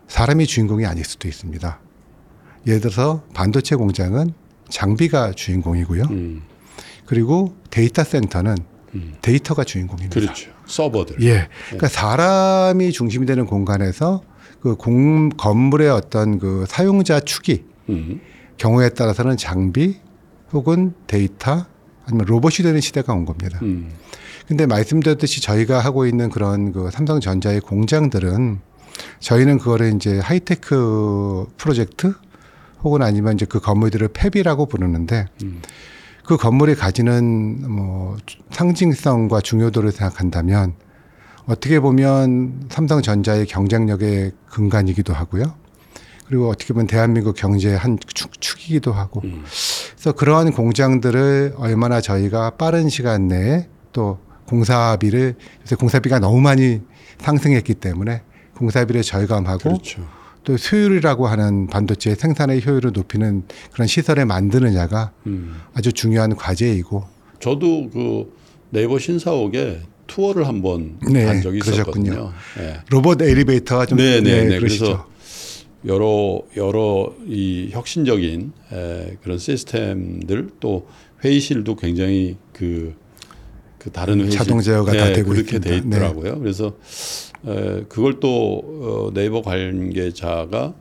사람이 0.09 0.47
주인공이 0.47 0.87
아닐 0.87 1.05
수도 1.05 1.29
있습니다. 1.29 1.79
예를 2.67 2.81
들어서 2.81 3.25
반도체 3.35 3.77
공장은 3.77 4.33
장비가 4.69 5.33
주인공이고요. 5.33 6.05
음. 6.11 6.43
그리고 7.07 7.57
데이터 7.71 8.05
센터는 8.05 8.57
음. 8.95 9.15
데이터가 9.21 9.65
주인공입니다. 9.65 10.21
그렇죠. 10.21 10.51
서버들. 10.67 11.17
예. 11.23 11.49
그러니까 11.67 11.89
사람이 11.89 12.93
중심이 12.93 13.27
되는 13.27 13.47
공간에서 13.47 14.23
그 14.61 14.77
공, 14.77 15.31
건물의 15.31 15.91
어떤 15.91 16.39
그 16.39 16.65
사용자 16.69 17.21
축이 17.21 17.65
음. 17.89 18.21
경우에 18.57 18.91
따라서는 18.91 19.37
장비 19.37 19.99
혹은 20.53 20.95
데이터 21.07 21.67
아니면 22.07 22.27
로봇이 22.27 22.57
되는 22.65 22.81
시대가 22.81 23.13
온 23.13 23.25
겁니다. 23.25 23.59
음. 23.63 23.91
근데 24.47 24.67
말씀드렸듯이 24.67 25.41
저희가 25.43 25.79
하고 25.79 26.07
있는 26.07 26.29
그런 26.29 26.73
그 26.73 26.91
삼성전자의 26.91 27.61
공장들은 27.61 28.61
저희는 29.21 29.59
그거를 29.59 29.95
이제 29.95 30.19
하이테크 30.19 31.47
프로젝트 31.57 32.15
혹은 32.83 33.03
아니면 33.03 33.35
이제 33.35 33.47
그 33.47 33.61
건물들을 33.61 34.09
폐비라고 34.09 34.67
부르는데 34.67 35.27
음. 35.43 35.63
그 36.25 36.37
건물이 36.37 36.75
가지는 36.75 37.71
뭐 37.71 38.17
상징성과 38.51 39.41
중요도를 39.41 39.93
생각한다면 39.93 40.75
어떻게 41.47 41.81
보면 41.81 42.69
삼성전자의 42.71 43.47
경쟁력의 43.47 44.33
근간이기도 44.47 45.13
하고요. 45.13 45.55
그리고 46.27 46.49
어떻게 46.49 46.73
보면 46.73 46.87
대한민국 46.87 47.35
경제의 47.35 47.77
한 47.77 47.99
축, 48.15 48.41
축이기도 48.41 48.93
하고. 48.93 49.21
음. 49.25 49.45
그래서 50.01 50.13
그러한 50.13 50.53
공장들을 50.53 51.57
얼마나 51.59 52.01
저희가 52.01 52.53
빠른 52.57 52.89
시간 52.89 53.29
내에 53.29 53.67
또 53.93 54.19
공사비를 54.47 55.35
요새 55.61 55.77
공사비가 55.77 56.19
너무 56.19 56.41
많이 56.41 56.81
상승했기 57.19 57.75
때문에 57.75 58.23
공사비를 58.57 59.03
절감하고 59.03 59.59
그렇죠. 59.59 60.09
또 60.45 60.55
효율이라고 60.55 61.27
하는 61.27 61.67
반도체 61.67 62.15
생산의 62.15 62.65
효율을 62.65 62.93
높이는 62.95 63.43
그런 63.75 63.87
시설을 63.87 64.25
만드느냐가 64.25 65.13
음. 65.27 65.61
아주 65.75 65.93
중요한 65.93 66.35
과제이고 66.35 67.05
저도 67.39 67.91
그 67.91 68.35
네이버 68.71 68.99
신사옥에 68.99 69.83
투어를 70.07 70.49
한번 70.49 70.99
네, 71.11 71.27
한 71.27 71.43
적이 71.43 71.59
그러셨군요. 71.59 72.13
있었거든요. 72.13 72.33
예. 72.61 72.81
로봇 72.89 73.21
엘리베이터가 73.21 73.85
좀 73.85 73.99
네, 73.99 74.23
네, 74.23 74.45
네. 74.45 74.59
그러시죠. 74.59 74.85
그래서 74.87 75.07
여러 75.87 76.43
여러 76.57 77.15
이 77.27 77.69
혁신적인 77.73 78.53
에, 78.73 79.17
그런 79.23 79.39
시스템들 79.39 80.51
또 80.61 80.87
회의실도 81.25 81.77
굉장히 81.77 82.37
그, 82.53 82.95
그 83.79 83.91
다른 83.91 84.21
회의실 84.21 84.39
자동 84.39 84.61
제어가 84.61 84.93
다 84.93 85.13
되고 85.13 85.31
그렇게 85.31 85.57
있습니다. 85.57 85.71
돼 85.71 85.77
있더라고요. 85.79 86.39
그래서 86.39 86.75
에, 87.47 87.85
그걸 87.89 88.21
또 88.21 89.09
어, 89.09 89.11
네이버 89.15 89.41
관계자가 89.43 90.75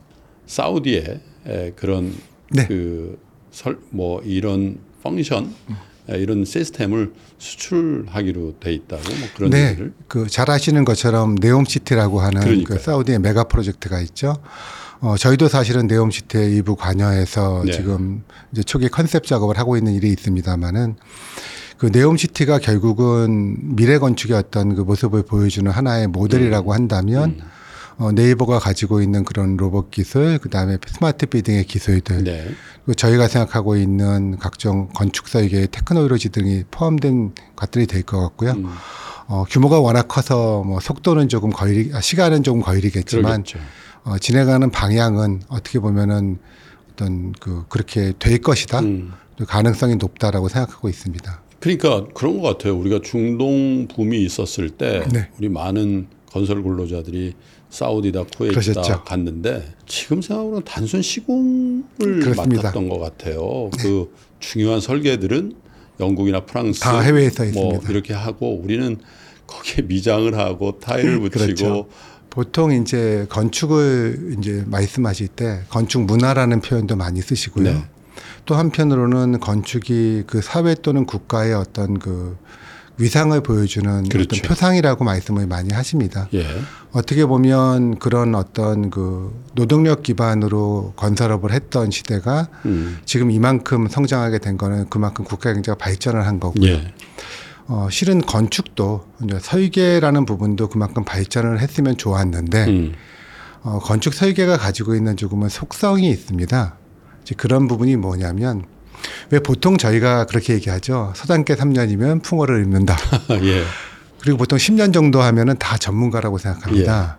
사우디에 0.46 1.20
에, 1.46 1.72
그런 1.76 2.14
네. 2.50 2.66
그설뭐 2.66 4.22
이런 4.24 4.78
펑션 5.02 5.54
에, 6.10 6.18
이런 6.18 6.44
시스템을 6.44 7.12
수출하기로 7.38 8.56
돼 8.60 8.74
있다고 8.74 9.02
뭐 9.02 9.28
그런 9.34 9.50
네, 9.50 9.70
얘기를 9.70 9.94
그잘 10.08 10.50
아시는 10.50 10.84
것처럼 10.84 11.36
네옴시티라고 11.40 12.20
하는 12.20 12.42
그러니까요. 12.42 12.76
그 12.76 12.82
사우디의 12.82 13.20
메가 13.20 13.44
프로젝트가 13.44 14.00
있죠. 14.02 14.36
어, 15.00 15.16
저희도 15.16 15.48
사실은 15.48 15.86
네옴시티에 15.86 16.44
일부 16.50 16.76
관여해서 16.76 17.62
네. 17.64 17.72
지금 17.72 18.22
이제 18.52 18.62
초기 18.62 18.88
컨셉 18.88 19.24
작업을 19.24 19.58
하고 19.58 19.76
있는 19.76 19.94
일이 19.94 20.10
있습니다만은 20.10 20.96
그 21.78 21.86
네옴시티가 21.86 22.58
결국은 22.58 23.56
미래 23.76 23.98
건축의 23.98 24.36
어떤 24.36 24.74
그 24.74 24.82
모습을 24.82 25.22
보여주는 25.22 25.70
하나의 25.70 26.08
모델이라고 26.08 26.74
한다면 26.74 27.38
음. 27.40 27.50
어, 27.96 28.12
네이버가 28.12 28.58
가지고 28.58 29.02
있는 29.02 29.24
그런 29.24 29.56
로봇 29.58 29.90
기술, 29.90 30.38
그 30.38 30.48
다음에 30.48 30.78
스마트 30.86 31.26
빌딩의 31.26 31.64
기술들, 31.64 32.24
네. 32.24 32.44
그리고 32.84 32.94
저희가 32.94 33.28
생각하고 33.28 33.76
있는 33.76 34.38
각종 34.38 34.88
건축 34.94 35.28
설계의 35.28 35.68
테크놀로지 35.70 36.30
등이 36.30 36.64
포함된 36.70 37.34
것들이 37.56 37.86
될 37.86 38.02
것 38.02 38.18
같고요. 38.20 38.52
음, 38.52 38.70
어, 39.26 39.44
규모가 39.50 39.80
워낙 39.80 40.08
커서 40.08 40.62
뭐 40.64 40.80
속도는 40.80 41.28
조금 41.28 41.50
거리, 41.50 41.90
아, 41.92 42.00
시간은 42.00 42.42
조금 42.42 42.62
거리겠지만 42.62 43.42
그러겠죠. 43.44 43.58
어, 44.04 44.18
진행하는 44.18 44.70
방향은 44.70 45.42
어떻게 45.48 45.78
보면은 45.78 46.38
어떤 46.92 47.32
그 47.32 47.64
그렇게 47.68 48.12
될 48.18 48.38
것이다. 48.38 48.80
음. 48.80 49.12
또 49.36 49.46
가능성이 49.46 49.96
높다라고 49.96 50.48
생각하고 50.48 50.88
있습니다. 50.88 51.42
그러니까 51.60 52.06
그런 52.14 52.40
것 52.40 52.48
같아요. 52.48 52.76
우리가 52.78 53.00
중동 53.02 53.86
붐이 53.88 54.22
있었을 54.24 54.70
때 54.70 55.04
네. 55.12 55.28
우리 55.38 55.48
많은 55.48 56.08
건설 56.26 56.62
근로자들이 56.62 57.34
사우디다 57.68 58.24
쿠웨이트다. 58.36 59.02
갔는데 59.04 59.74
지금 59.86 60.22
생각으로는 60.22 60.64
단순 60.64 61.02
시공을 61.02 61.84
그렇습니다. 62.00 62.62
맡았던 62.64 62.88
것 62.88 62.98
같아요. 62.98 63.70
그 63.78 64.12
중요한 64.40 64.80
설계들은 64.80 65.54
영국이나 66.00 66.44
프랑스 66.46 66.80
다 66.80 67.00
해외에서 67.00 67.44
뭐 67.52 67.74
있습니다. 67.74 67.90
이렇게 67.90 68.14
하고 68.14 68.58
우리는 68.58 68.98
거기에 69.46 69.84
미장을 69.86 70.36
하고 70.36 70.78
타일을 70.80 71.20
붙이고 71.30 71.44
그렇죠. 71.44 71.88
보통 72.30 72.72
이제 72.72 73.26
건축을 73.28 74.36
이제 74.38 74.64
말씀하실 74.66 75.28
때 75.28 75.62
건축 75.68 76.02
문화라는 76.02 76.60
표현도 76.60 76.96
많이 76.96 77.20
쓰시고요. 77.20 77.64
네. 77.64 77.84
또 78.46 78.54
한편으로는 78.54 79.40
건축이 79.40 80.24
그 80.26 80.40
사회 80.40 80.74
또는 80.74 81.06
국가의 81.06 81.54
어떤 81.54 81.98
그 81.98 82.36
위상을 82.98 83.38
보여주는 83.40 84.08
그렇죠. 84.08 84.36
어떤 84.36 84.48
표상이라고 84.48 85.04
말씀을 85.04 85.46
많이 85.46 85.72
하십니다. 85.72 86.28
예. 86.34 86.46
어떻게 86.92 87.24
보면 87.24 87.98
그런 87.98 88.34
어떤 88.34 88.90
그 88.90 89.32
노동력 89.54 90.02
기반으로 90.02 90.92
건설업을 90.96 91.52
했던 91.52 91.90
시대가 91.90 92.48
음. 92.66 92.98
지금 93.06 93.30
이만큼 93.30 93.88
성장하게 93.88 94.38
된 94.38 94.58
거는 94.58 94.88
그만큼 94.90 95.24
국가 95.24 95.52
경제가 95.52 95.78
발전을 95.78 96.26
한 96.26 96.40
거고요. 96.40 96.66
예. 96.68 96.94
어, 97.72 97.86
실은 97.88 98.20
건축도 98.20 99.04
이제 99.22 99.38
설계라는 99.40 100.26
부분도 100.26 100.68
그만큼 100.68 101.04
발전을 101.04 101.60
했으면 101.60 101.96
좋았는데 101.96 102.64
음. 102.64 102.94
어, 103.62 103.78
건축 103.78 104.12
설계가 104.12 104.56
가지고 104.56 104.96
있는 104.96 105.16
조금은 105.16 105.48
속성이 105.48 106.10
있습니다. 106.10 106.76
이제 107.22 107.34
그런 107.36 107.68
부분이 107.68 107.94
뭐냐면 107.94 108.64
왜 109.30 109.38
보통 109.38 109.78
저희가 109.78 110.26
그렇게 110.26 110.54
얘기하죠. 110.54 111.12
서당계 111.14 111.54
3년이면 111.54 112.24
풍어를 112.24 112.64
입는다. 112.64 112.96
예. 113.44 113.62
그리고 114.20 114.38
보통 114.38 114.58
10년 114.58 114.92
정도 114.92 115.22
하면은 115.22 115.56
다 115.56 115.78
전문가라고 115.78 116.38
생각합니다. 116.38 117.18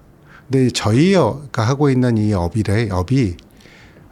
근데 0.52 0.70
저희가 0.70 1.64
하고 1.64 1.90
있는 1.90 2.18
이 2.18 2.34
업이래 2.34 2.90
업이 2.92 3.38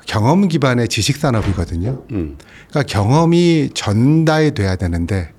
경험 0.06 0.48
기반의 0.48 0.88
지식 0.88 1.18
산업이거든요. 1.18 2.06
음. 2.12 2.38
그러니까 2.70 2.84
경험이 2.84 3.72
전달이 3.74 4.54
돼야 4.54 4.78
되는데 4.78 5.34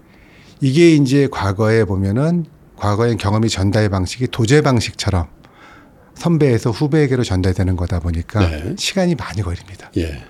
이게 0.60 0.94
이제 0.94 1.28
과거에 1.30 1.84
보면은 1.84 2.44
과거엔 2.76 3.16
경험이 3.18 3.48
전달 3.48 3.88
방식이 3.88 4.28
도제 4.28 4.62
방식처럼 4.62 5.26
선배에서 6.14 6.70
후배에게로 6.70 7.24
전달되는 7.24 7.76
거다 7.76 8.00
보니까 8.00 8.40
네. 8.40 8.74
시간이 8.76 9.14
많이 9.14 9.42
걸립니다. 9.42 9.90
예. 9.96 10.22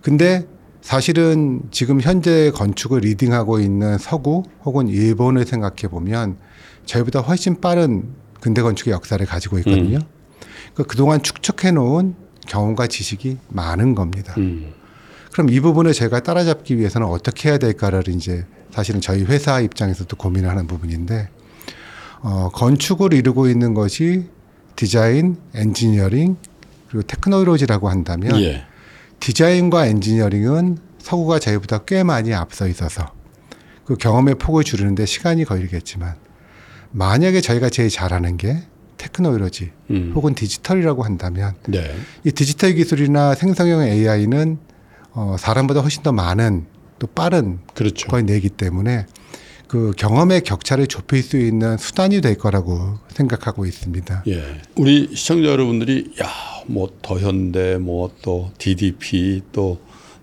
근데 0.00 0.46
사실은 0.80 1.62
지금 1.70 2.00
현재 2.00 2.50
건축을 2.54 3.00
리딩하고 3.00 3.58
있는 3.60 3.98
서구 3.98 4.44
혹은 4.64 4.88
일본을 4.88 5.44
생각해 5.44 5.88
보면 5.90 6.38
저희보다 6.84 7.20
훨씬 7.20 7.60
빠른 7.60 8.14
근대 8.40 8.62
건축의 8.62 8.92
역사를 8.92 9.24
가지고 9.26 9.58
있거든요. 9.58 9.98
그러니까 10.72 10.84
그동안 10.86 11.22
축적해 11.22 11.72
놓은 11.72 12.14
경험과 12.46 12.86
지식이 12.86 13.38
많은 13.48 13.94
겁니다. 13.94 14.34
음. 14.38 14.72
그럼 15.32 15.50
이 15.50 15.60
부분을 15.60 15.92
제가 15.92 16.20
따라잡기 16.20 16.78
위해서는 16.78 17.06
어떻게 17.08 17.48
해야 17.48 17.58
될까를 17.58 18.08
이제 18.08 18.46
사실은 18.76 19.00
저희 19.00 19.24
회사 19.24 19.58
입장에서도 19.58 20.14
고민을 20.18 20.50
하는 20.50 20.66
부분인데 20.66 21.30
어, 22.20 22.50
건축을 22.52 23.14
이루고 23.14 23.48
있는 23.48 23.72
것이 23.72 24.26
디자인, 24.76 25.38
엔지니어링 25.54 26.36
그리고 26.88 27.02
테크놀로지라고 27.06 27.88
한다면 27.88 28.38
예. 28.42 28.66
디자인과 29.18 29.86
엔지니어링은 29.86 30.76
서구가 30.98 31.38
저희보다 31.38 31.84
꽤 31.86 32.02
많이 32.02 32.34
앞서 32.34 32.68
있어서 32.68 33.06
그 33.86 33.96
경험의 33.96 34.34
폭을 34.34 34.62
줄이는데 34.62 35.06
시간이 35.06 35.46
걸리겠지만 35.46 36.14
만약에 36.90 37.40
저희가 37.40 37.70
제일 37.70 37.88
잘하는 37.88 38.36
게 38.36 38.58
테크놀로지 38.98 39.72
음. 39.90 40.12
혹은 40.14 40.34
디지털이라고 40.34 41.02
한다면 41.02 41.54
네. 41.66 41.96
이 42.24 42.30
디지털 42.30 42.74
기술이나 42.74 43.34
생성형 43.34 43.84
AI는 43.84 44.58
어, 45.12 45.36
사람보다 45.38 45.80
훨씬 45.80 46.02
더 46.02 46.12
많은 46.12 46.75
또 46.98 47.06
빠른 47.06 47.58
그렇죠. 47.74 48.08
걸 48.08 48.24
내기 48.24 48.48
때문에 48.48 49.06
그 49.68 49.92
경험의 49.96 50.42
격차를 50.42 50.86
좁힐 50.86 51.22
수 51.22 51.36
있는 51.38 51.76
수단이 51.76 52.20
될 52.20 52.36
거라고 52.38 52.98
생각하고 53.08 53.66
있습니다. 53.66 54.24
예. 54.28 54.42
우리 54.76 55.08
시청자 55.14 55.48
여러분들이 55.48 56.12
야, 56.22 56.28
뭐 56.66 56.90
더현대 57.02 57.78
뭐 57.78 58.10
또 58.22 58.50
DDP 58.58 59.42
또 59.52 59.78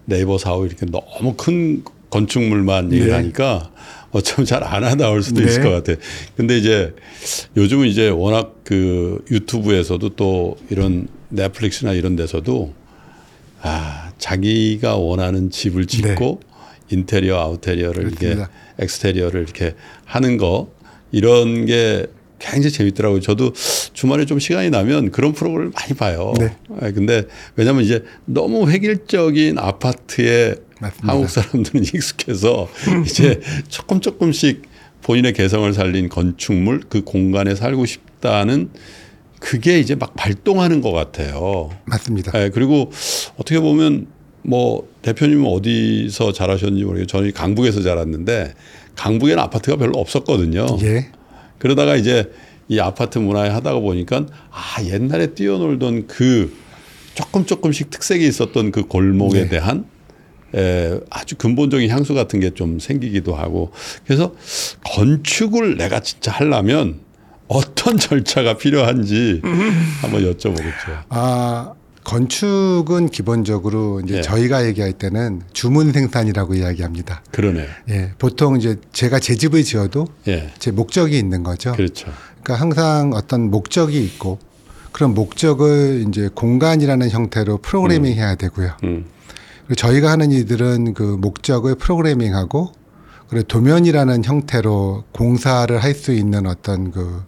네이버 0.05 0.37
사옥 0.37 0.65
이렇게 0.65 0.85
너무 0.85 1.33
큰 1.35 1.83
건축물만 2.09 2.91
얘기를 2.91 3.09
네. 3.11 3.15
하니까 3.15 3.71
어쩌면 4.11 4.45
잘안 4.45 4.83
하나올 4.83 5.23
수도 5.23 5.41
네. 5.41 5.47
있을 5.47 5.63
것 5.63 5.69
같아요. 5.71 5.97
근데 6.37 6.57
이제 6.57 6.93
요즘은 7.57 7.87
이제 7.87 8.09
워낙 8.09 8.55
그 8.63 9.23
유튜브에서도 9.31 10.09
또 10.09 10.55
이런 10.69 11.07
넷플릭스나 11.29 11.93
이런 11.93 12.15
데서도 12.15 12.73
아, 13.61 14.11
자기가 14.17 14.97
원하는 14.97 15.49
집을 15.49 15.87
짓고 15.87 16.41
인테리어 16.93 17.37
아우테리어를 17.39 18.03
이렇게 18.03 18.27
네. 18.29 18.35
그렇습니다. 18.35 18.51
엑스테리어를 18.79 19.41
이렇게 19.41 19.75
하는 20.05 20.37
거 20.37 20.71
이런 21.11 21.65
게 21.65 22.07
굉장히 22.39 22.71
재밌더라고요. 22.71 23.21
저도 23.21 23.53
주말에 23.93 24.25
좀 24.25 24.39
시간이 24.39 24.69
나면 24.69 25.11
그런 25.11 25.33
프로그램을 25.33 25.71
많이 25.73 25.93
봐요. 25.93 26.33
네. 26.39 26.55
아, 26.79 26.91
근데 26.91 27.25
왜냐하면 27.55 27.83
이제 27.83 28.03
너무 28.25 28.69
획일적인 28.69 29.57
아파트에 29.57 30.55
맞습니다. 30.79 31.13
한국 31.13 31.29
사람들은 31.29 31.83
익숙해서 31.93 32.69
이제 33.05 33.39
조금 33.69 34.01
조금씩 34.01 34.63
본인의 35.03 35.33
개성을 35.33 35.71
살린 35.73 36.09
건축물 36.09 36.81
그 36.89 37.03
공간에 37.03 37.55
살고 37.55 37.85
싶다는 37.85 38.69
그게 39.39 39.79
이제 39.79 39.95
막 39.95 40.15
발동하는 40.15 40.81
것 40.81 40.91
같아요. 40.91 41.69
맞습니다. 41.85 42.41
예, 42.41 42.49
그리고 42.49 42.91
어떻게 43.35 43.59
보면 43.59 44.07
뭐 44.43 44.87
대표님은 45.01 45.45
어디서 45.49 46.33
자라셨는지 46.33 46.83
모르겠어요. 46.83 47.07
저는 47.07 47.31
강북에서 47.33 47.81
자랐는데 47.81 48.53
강북에는 48.95 49.41
아파트가 49.41 49.77
별로 49.77 49.97
없었거든요. 49.99 50.65
예. 50.83 51.07
그러다가 51.57 51.95
이제 51.95 52.31
이 52.67 52.79
아파트 52.79 53.19
문화에 53.19 53.49
하다가 53.49 53.79
보니까 53.79 54.25
아 54.51 54.83
옛날에 54.83 55.27
뛰어놀던 55.33 56.07
그 56.07 56.55
조금 57.13 57.45
조금씩 57.45 57.89
특색이 57.89 58.25
있었던 58.27 58.71
그 58.71 58.83
골목에 58.87 59.43
네. 59.43 59.49
대한 59.49 59.85
에, 60.55 60.99
아주 61.09 61.35
근본적인 61.35 61.89
향수 61.89 62.13
같은 62.13 62.39
게 62.39 62.51
좀 62.51 62.79
생기기도 62.79 63.35
하고 63.35 63.71
그래서 64.05 64.33
건축을 64.85 65.77
내가 65.77 65.99
진짜 66.01 66.31
하려면 66.31 66.99
어떤 67.47 67.97
절차가 67.99 68.57
필요한지 68.57 69.41
한번 70.01 70.23
여쭤보겠죠. 70.23 71.03
아, 71.09 71.73
건축은 72.03 73.09
기본적으로 73.09 74.01
이제 74.03 74.17
예. 74.17 74.21
저희가 74.21 74.65
얘기할 74.65 74.93
때는 74.93 75.41
주문 75.53 75.91
생산이라고 75.91 76.55
이야기합니다. 76.55 77.23
그러네. 77.31 77.67
예. 77.89 78.11
보통 78.17 78.57
이제 78.57 78.77
제가 78.91 79.19
제 79.19 79.35
집을 79.35 79.63
지어도 79.63 80.07
예. 80.27 80.51
제 80.59 80.71
목적이 80.71 81.17
있는 81.17 81.43
거죠. 81.43 81.71
그렇죠. 81.73 82.07
그러니까 82.43 82.55
항상 82.55 83.13
어떤 83.13 83.49
목적이 83.49 84.03
있고 84.03 84.39
그런 84.91 85.13
목적을 85.13 86.05
이제 86.07 86.29
공간이라는 86.33 87.09
형태로 87.09 87.57
프로그래밍 87.57 88.13
해야 88.13 88.35
되고요. 88.35 88.71
음. 88.83 89.05
그리고 89.65 89.75
저희가 89.75 90.11
하는 90.11 90.31
일들은 90.31 90.93
그 90.93 91.03
목적을 91.03 91.75
프로그래밍하고 91.75 92.73
그리고 93.29 93.47
도면이라는 93.47 94.23
형태로 94.25 95.05
공사를 95.13 95.81
할 95.81 95.95
수 95.95 96.11
있는 96.11 96.45
어떤 96.45 96.91
그 96.91 97.23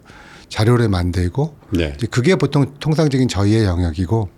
자료를 0.48 0.88
만들고 0.88 1.56
네. 1.70 1.96
그게 2.10 2.36
보통 2.36 2.66
통상적인 2.78 3.26
저희의 3.26 3.64
영역이고 3.64 4.28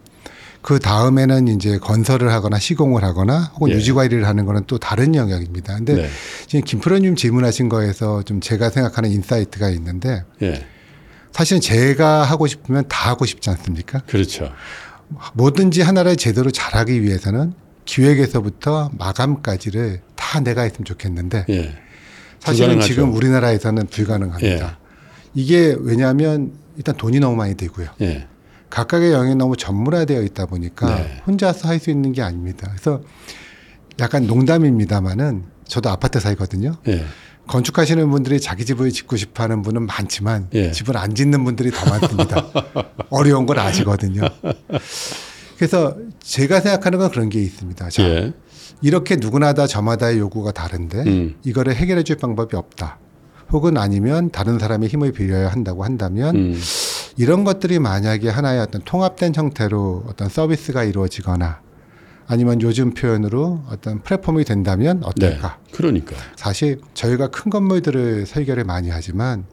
그 0.62 0.78
다음에는 0.78 1.48
이제 1.48 1.78
건설을 1.78 2.32
하거나 2.32 2.58
시공을 2.58 3.04
하거나 3.04 3.52
혹은 3.54 3.70
예. 3.70 3.74
유지 3.74 3.92
관리를 3.92 4.26
하는 4.26 4.44
거는 4.44 4.64
또 4.66 4.78
다른 4.78 5.14
영역입니다. 5.14 5.76
근데 5.76 5.94
네. 5.94 6.08
지금 6.46 6.64
김프로님 6.64 7.16
질문하신 7.16 7.68
거에서 7.68 8.22
좀 8.22 8.40
제가 8.40 8.70
생각하는 8.70 9.10
insight가 9.10 9.70
있는데 9.70 10.24
예. 10.42 10.66
사실은 11.32 11.60
제가 11.60 12.24
하고 12.24 12.46
싶으면 12.46 12.84
다 12.88 13.10
하고 13.10 13.24
싶지 13.24 13.48
않습니까? 13.50 14.00
그렇죠. 14.06 14.50
뭐든지 15.34 15.82
하나를 15.82 16.16
제대로 16.16 16.50
잘하기 16.50 17.02
위해서는 17.02 17.54
기획에서부터 17.84 18.90
마감까지를 18.98 20.02
다 20.16 20.40
내가 20.40 20.62
했으면 20.62 20.84
좋겠는데 20.84 21.46
예. 21.48 21.74
사실은 22.40 22.68
불가능하죠. 22.68 22.86
지금 22.86 23.14
우리나라에서는 23.14 23.86
불가능합니다. 23.86 24.78
이게 25.34 25.76
왜냐하면 25.78 26.52
일단 26.76 26.96
돈이 26.96 27.20
너무 27.20 27.36
많이 27.36 27.54
들고요. 27.54 27.88
예. 28.68 28.70
각각의 28.70 29.12
영역이 29.12 29.34
너무 29.36 29.56
전문화되어 29.56 30.22
있다 30.22 30.46
보니까 30.46 30.94
네. 30.96 31.22
혼자서 31.26 31.68
할 31.68 31.78
수 31.80 31.90
있는 31.90 32.12
게 32.12 32.22
아닙니다. 32.22 32.68
그래서 32.70 33.02
약간 34.00 34.26
농담입니다만은 34.26 35.44
저도 35.66 35.90
아파트 35.90 36.20
살거든요. 36.20 36.76
예. 36.88 37.04
건축하시는 37.46 38.10
분들이 38.10 38.40
자기 38.40 38.64
집을 38.66 38.90
짓고 38.90 39.16
싶어 39.16 39.42
하는 39.44 39.62
분은 39.62 39.86
많지만 39.86 40.48
예. 40.54 40.70
집을 40.70 40.96
안 40.96 41.14
짓는 41.14 41.44
분들이 41.44 41.70
더 41.70 41.88
많습니다. 41.88 42.46
어려운 43.10 43.46
걸 43.46 43.58
아시거든요. 43.58 44.22
그래서 45.56 45.96
제가 46.20 46.60
생각하는 46.60 46.98
건 46.98 47.10
그런 47.10 47.28
게 47.30 47.40
있습니다. 47.40 47.88
자, 47.90 48.02
예. 48.02 48.32
이렇게 48.82 49.16
누구나 49.16 49.54
다 49.54 49.66
저마다의 49.66 50.18
요구가 50.18 50.52
다른데 50.52 50.98
음. 51.06 51.34
이거를 51.44 51.74
해결해 51.74 52.02
줄 52.04 52.16
방법이 52.16 52.54
없다. 52.56 52.98
혹은 53.50 53.76
아니면 53.78 54.30
다른 54.30 54.58
사람의 54.58 54.88
힘을 54.90 55.12
빌려야 55.12 55.48
한다고 55.48 55.84
한다면 55.84 56.36
음. 56.36 56.60
이런 57.18 57.42
것들이 57.42 57.80
만약에 57.80 58.28
하나의 58.28 58.60
어떤 58.60 58.80
통합된 58.82 59.34
형태로 59.34 60.04
어떤 60.06 60.28
서비스가 60.28 60.84
이루어지거나 60.84 61.60
아니면 62.28 62.62
요즘 62.62 62.94
표현으로 62.94 63.64
어떤 63.68 64.02
플랫폼이 64.02 64.44
된다면 64.44 65.00
네. 65.00 65.06
어떨까? 65.06 65.58
그러니까. 65.72 66.14
사실 66.36 66.80
저희가 66.94 67.28
큰 67.28 67.50
건물들을 67.50 68.24
설계를 68.26 68.62
많이 68.64 68.88
하지만 68.90 69.46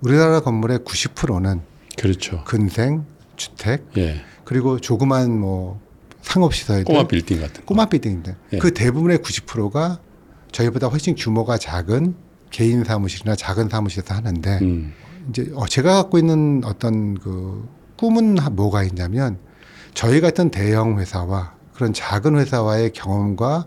우리나라 0.00 0.40
건물의 0.40 0.80
90%는 0.80 1.62
그렇죠. 1.96 2.44
근생, 2.44 3.06
주택, 3.36 3.86
예. 3.96 4.20
그리고 4.44 4.78
조그만 4.78 5.30
뭐 5.38 5.80
상업시설들, 6.20 6.84
꼬마 6.84 7.06
빌딩 7.06 7.40
같은 7.40 7.60
거. 7.60 7.66
꼬마 7.66 7.86
빌딩들. 7.86 8.36
예. 8.52 8.58
그 8.58 8.74
대부분의 8.74 9.18
90%가 9.18 9.98
저희보다 10.52 10.88
훨씬 10.88 11.14
규모가 11.14 11.56
작은 11.56 12.14
개인 12.50 12.84
사무실이나 12.84 13.34
작은 13.34 13.68
사무실에서 13.70 14.14
하는데 14.14 14.58
음. 14.60 14.92
이제 15.28 15.50
어, 15.54 15.66
제가 15.66 15.94
갖고 15.94 16.18
있는 16.18 16.62
어떤 16.64 17.14
그 17.18 17.68
꿈은 17.96 18.38
하- 18.38 18.50
뭐가 18.50 18.82
있냐면 18.84 19.38
저희 19.94 20.20
같은 20.20 20.50
대형 20.50 20.98
회사와 20.98 21.54
그런 21.74 21.92
작은 21.92 22.36
회사와의 22.38 22.92
경험과 22.92 23.66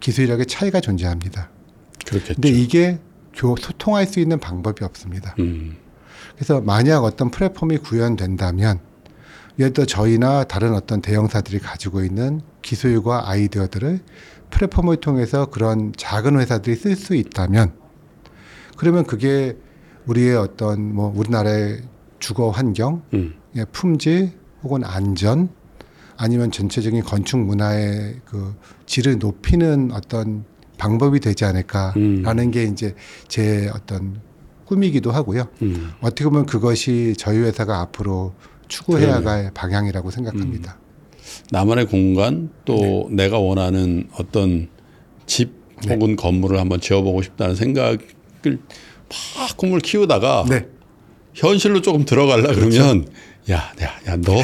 기술력의 0.00 0.46
차이가 0.46 0.80
존재합니다. 0.80 1.50
그렇겠죠. 2.06 2.34
근데 2.34 2.48
이게 2.48 2.98
교 3.34 3.56
소통할 3.56 4.06
수 4.06 4.20
있는 4.20 4.38
방법이 4.40 4.84
없습니다. 4.84 5.34
음. 5.38 5.76
그래서 6.34 6.60
만약 6.60 7.04
어떤 7.04 7.30
플랫폼이 7.30 7.78
구현된다면 7.78 8.80
예를 9.58 9.72
들어 9.72 9.84
저희나 9.86 10.44
다른 10.44 10.74
어떤 10.74 11.02
대형사들이 11.02 11.58
가지고 11.58 12.02
있는 12.02 12.40
기술과 12.62 13.28
아이디어들을 13.28 14.00
플랫폼을 14.50 14.96
통해서 14.96 15.46
그런 15.46 15.92
작은 15.96 16.38
회사들이 16.40 16.76
쓸 16.76 16.96
수 16.96 17.14
있다면 17.14 17.72
그러면 18.76 19.04
그게 19.04 19.56
우리의 20.06 20.36
어떤 20.36 20.94
뭐 20.94 21.12
우리나라의 21.14 21.82
주거 22.18 22.50
환경, 22.50 23.02
음. 23.14 23.34
의 23.54 23.66
품질 23.72 24.32
혹은 24.62 24.84
안전 24.84 25.48
아니면 26.16 26.50
전체적인 26.50 27.02
건축 27.02 27.38
문화의 27.38 28.20
그 28.24 28.54
질을 28.86 29.18
높이는 29.18 29.90
어떤 29.92 30.44
방법이 30.76 31.20
되지 31.20 31.44
않을까라는 31.44 32.50
게 32.50 32.64
이제 32.64 32.94
제 33.26 33.70
어떤 33.74 34.20
꿈이기도 34.66 35.10
하고요. 35.10 35.48
음. 35.62 35.92
어떻게 36.00 36.24
보면 36.24 36.46
그것이 36.46 37.14
저희 37.18 37.38
회사가 37.38 37.80
앞으로 37.80 38.34
추구해야 38.68 39.18
그러네요. 39.18 39.24
갈 39.24 39.50
방향이라고 39.52 40.10
생각합니다. 40.10 40.78
나만의 41.50 41.86
공간 41.86 42.50
또 42.64 43.08
내가 43.10 43.38
원하는 43.38 44.08
어떤 44.18 44.68
집 45.26 45.52
혹은 45.88 46.16
건물을 46.16 46.58
한번 46.58 46.80
지어보고 46.80 47.22
싶다는 47.22 47.54
생각을 47.54 47.98
막 49.36 49.56
꿈을 49.56 49.80
키우다가 49.80 50.46
네. 50.48 50.66
현실로 51.34 51.80
조금 51.82 52.04
들어가려 52.04 52.54
그러면 52.54 53.06
야, 53.50 53.72
야, 53.82 53.90
야, 54.06 54.16
너, 54.16 54.34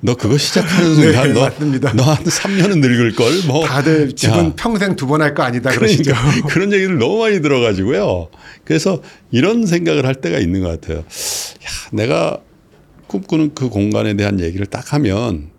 너 0.00 0.14
그거 0.14 0.36
시작하는 0.38 0.94
순간 0.94 1.28
네, 1.28 1.32
너, 1.32 1.40
맞습니다. 1.42 1.92
너한 1.94 2.22
3년은 2.22 2.78
늙을 2.80 3.14
걸. 3.14 3.32
뭐 3.46 3.64
다들 3.66 4.14
집은 4.14 4.36
야, 4.38 4.52
평생 4.56 4.94
두 4.94 5.06
번 5.06 5.22
할 5.22 5.34
거 5.34 5.42
아니다 5.42 5.70
그러시죠. 5.70 6.12
그러니까 6.14 6.46
그런 6.48 6.72
얘기를 6.72 6.98
너무 6.98 7.18
많이 7.18 7.40
들어가지고요. 7.40 8.28
그래서 8.64 9.02
이런 9.30 9.66
생각을 9.66 10.06
할 10.06 10.16
때가 10.16 10.38
있는 10.38 10.60
것 10.62 10.80
같아요. 10.80 10.98
야, 10.98 11.04
내가 11.92 12.38
꿈꾸는 13.08 13.54
그 13.54 13.68
공간에 13.68 14.14
대한 14.14 14.38
얘기를 14.40 14.66
딱 14.66 14.92
하면 14.92 15.50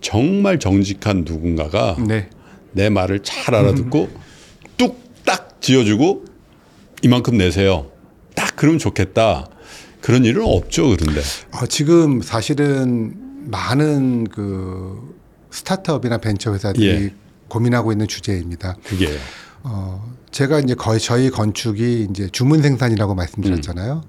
정말 0.00 0.58
정직한 0.58 1.24
누군가가 1.26 1.96
네. 2.06 2.28
내 2.72 2.88
말을 2.90 3.20
잘 3.20 3.54
알아듣고 3.54 4.10
뚝딱 4.76 5.60
지어주고 5.60 6.24
이만큼 7.02 7.36
내세요. 7.36 7.90
딱 8.34 8.54
그러면 8.56 8.78
좋겠다. 8.78 9.48
그런 10.00 10.24
일은 10.24 10.42
없죠, 10.44 10.88
그런데. 10.96 11.20
어, 11.52 11.66
지금 11.66 12.22
사실은 12.22 13.14
많은 13.50 14.24
그 14.28 15.14
스타트업이나 15.50 16.18
벤처 16.18 16.52
회사들이 16.52 16.86
예. 16.86 17.14
고민하고 17.48 17.92
있는 17.92 18.08
주제입니다. 18.08 18.76
그게요. 18.84 19.16
어, 19.64 20.12
제가 20.30 20.60
이제 20.60 20.74
거의 20.74 20.98
저희 20.98 21.30
건축이 21.30 22.08
이제 22.10 22.28
주문 22.32 22.62
생산이라고 22.62 23.14
말씀드렸잖아요. 23.14 24.02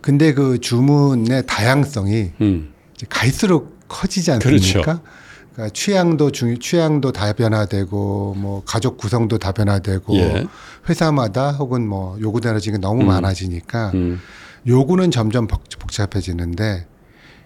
근데 0.00 0.32
그 0.34 0.60
주문의 0.60 1.44
다양성이 1.46 2.32
음. 2.40 2.72
갈수록 3.08 3.76
커지지 3.88 4.30
그렇죠. 4.38 4.48
않습니까? 4.48 5.02
그 5.02 5.08
러니까 5.56 5.70
취향도 5.72 6.30
중 6.30 6.58
취향도 6.58 7.12
다변화되고 7.12 8.34
뭐 8.38 8.62
가족 8.64 8.96
구성도 8.98 9.38
다변화되고 9.38 10.14
예. 10.16 10.46
회사마다 10.88 11.50
혹은 11.52 11.86
뭐 11.86 12.18
요구되는 12.20 12.60
게 12.60 12.78
너무 12.78 13.02
많아지니까 13.04 13.90
음. 13.94 14.20
요구는 14.66 15.10
점점 15.10 15.46
복- 15.46 15.64
복잡해지는데 15.78 16.86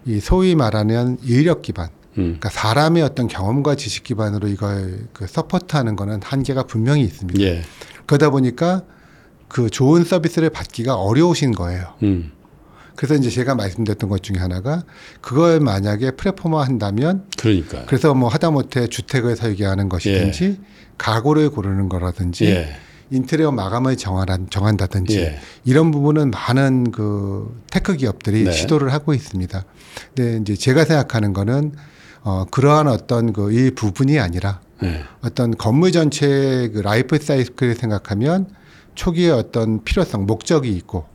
이 0.05 0.19
소위 0.19 0.55
말하는 0.55 1.17
인력 1.23 1.61
기반 1.61 1.87
음. 2.17 2.37
그러니까 2.39 2.49
사람의 2.49 3.01
어떤 3.03 3.27
경험과 3.27 3.75
지식 3.75 4.03
기반으로 4.03 4.47
이걸 4.49 5.07
그 5.13 5.25
서포트하는 5.27 5.95
거는 5.95 6.19
한계가 6.23 6.63
분명히 6.63 7.03
있습니다. 7.03 7.39
예. 7.41 7.61
그러다 8.05 8.29
보니까 8.29 8.83
그 9.47 9.69
좋은 9.69 10.03
서비스를 10.03 10.49
받기가 10.49 10.95
어려우신 10.95 11.51
거예요. 11.53 11.93
음. 12.03 12.31
그래서 12.95 13.15
이제 13.15 13.29
제가 13.29 13.55
말씀드렸던 13.55 14.09
것 14.09 14.23
중에 14.23 14.37
하나가 14.37 14.83
그걸 15.21 15.59
만약에 15.59 16.11
플랫폼화 16.11 16.63
한다면 16.63 17.25
그러니까. 17.37 17.85
그래서 17.85 18.13
뭐 18.13 18.29
하다못해 18.29 18.87
주택을 18.87 19.35
설계 19.35 19.65
하는 19.65 19.89
것이든지 19.89 20.59
가구를 20.97 21.49
고르는 21.49 21.89
거라든지 21.89 22.45
예. 22.45 22.75
인테리어 23.09 23.51
마감을 23.51 23.97
정한, 23.97 24.47
정한다든지 24.49 25.19
예. 25.19 25.39
이런 25.65 25.91
부분은 25.91 26.31
많은 26.31 26.91
그 26.91 27.61
tech 27.69 27.95
기업들이 27.97 28.43
네. 28.43 28.51
시도를 28.51 28.93
하고 28.93 29.13
있습니다. 29.13 29.65
근데 30.15 30.37
이제 30.41 30.55
제가 30.55 30.85
생각하는 30.85 31.33
거는 31.33 31.73
어 32.23 32.45
그러한 32.51 32.87
어떤 32.87 33.33
그 33.33 33.51
이 33.51 33.71
부분이 33.71 34.19
아니라 34.19 34.61
예. 34.83 35.03
어떤 35.21 35.55
건물 35.57 35.91
전체의 35.91 36.71
그 36.71 36.79
라이프 36.79 37.17
사이클을 37.17 37.75
생각하면 37.75 38.47
초기에 38.95 39.29
어떤 39.29 39.83
필요성, 39.83 40.25
목적이 40.25 40.71
있고 40.75 41.05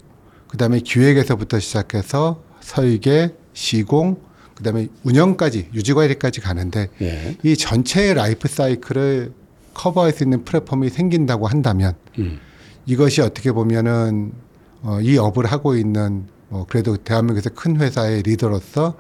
그다음에 0.49 0.81
기획에서부터 0.81 1.59
시작해서 1.59 2.43
설계, 2.61 3.35
시공, 3.53 4.21
그다음에 4.55 4.89
운영까지 5.05 5.71
유지 5.75 5.93
관리까지 5.93 6.41
가는데 6.41 6.89
예. 7.03 7.37
이 7.43 7.57
전체의 7.57 8.15
라이프 8.15 8.49
사이클을 8.49 9.33
커버할 9.75 10.13
수 10.13 10.25
있는 10.25 10.45
플랫폼이 10.45 10.89
생긴다고 10.89 11.47
한다면 11.47 11.95
음. 12.19 12.41
이것이 12.87 13.21
어떻게 13.21 13.53
보면은 13.53 14.33
어, 14.83 15.01
이 15.01 15.19
업을 15.19 15.47
하고 15.47 15.77
있는 15.77 16.27
뭐 16.49 16.65
그래도 16.69 16.97
대한민국에서 16.97 17.51
큰 17.51 17.81
회사의 17.81 18.23
리더로서 18.23 18.97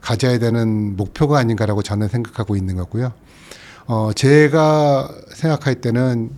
가져야 0.00 0.38
되는 0.38 0.96
목표가 0.96 1.38
아닌가라고 1.38 1.82
저는 1.82 2.08
생각하고 2.08 2.54
있는 2.54 2.76
거고요. 2.76 3.12
어, 3.86 4.12
제가 4.14 5.10
생각할 5.34 5.76
때는 5.76 6.30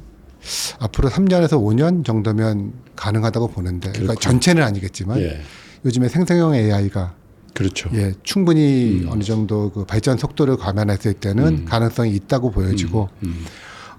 앞으로 0.78 1.10
3년에서 1.10 1.52
5년 1.52 2.04
정도면 2.04 2.72
가능하다고 2.96 3.48
보는데, 3.48 3.92
그러니까. 3.92 4.14
전체는 4.14 4.62
아니겠지만 4.62 5.20
예. 5.20 5.40
요즘에 5.84 6.08
생성형 6.08 6.54
AI가 6.54 7.14
그렇죠. 7.54 7.88
예, 7.94 8.12
충분히 8.24 9.06
어느 9.08 9.22
정도 9.22 9.70
그 9.70 9.84
발전 9.84 10.18
속도를 10.18 10.56
감안했을 10.56 11.14
때는 11.14 11.64
가능성이 11.66 12.10
있다고 12.16 12.50
보여지고 12.50 13.08
음. 13.22 13.44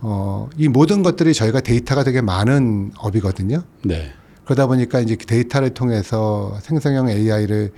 어, 0.01 0.49
이 0.57 0.67
모든 0.67 1.03
것들이 1.03 1.33
저희가 1.33 1.61
데이터가 1.61 2.03
되게 2.03 2.21
많은 2.21 2.91
업이거든요. 2.97 3.63
네. 3.83 4.11
그러다 4.43 4.67
보니까 4.67 4.99
이제 4.99 5.15
그 5.15 5.25
데이터를 5.25 5.71
통해서 5.71 6.57
생성형 6.61 7.09
AI를 7.09 7.71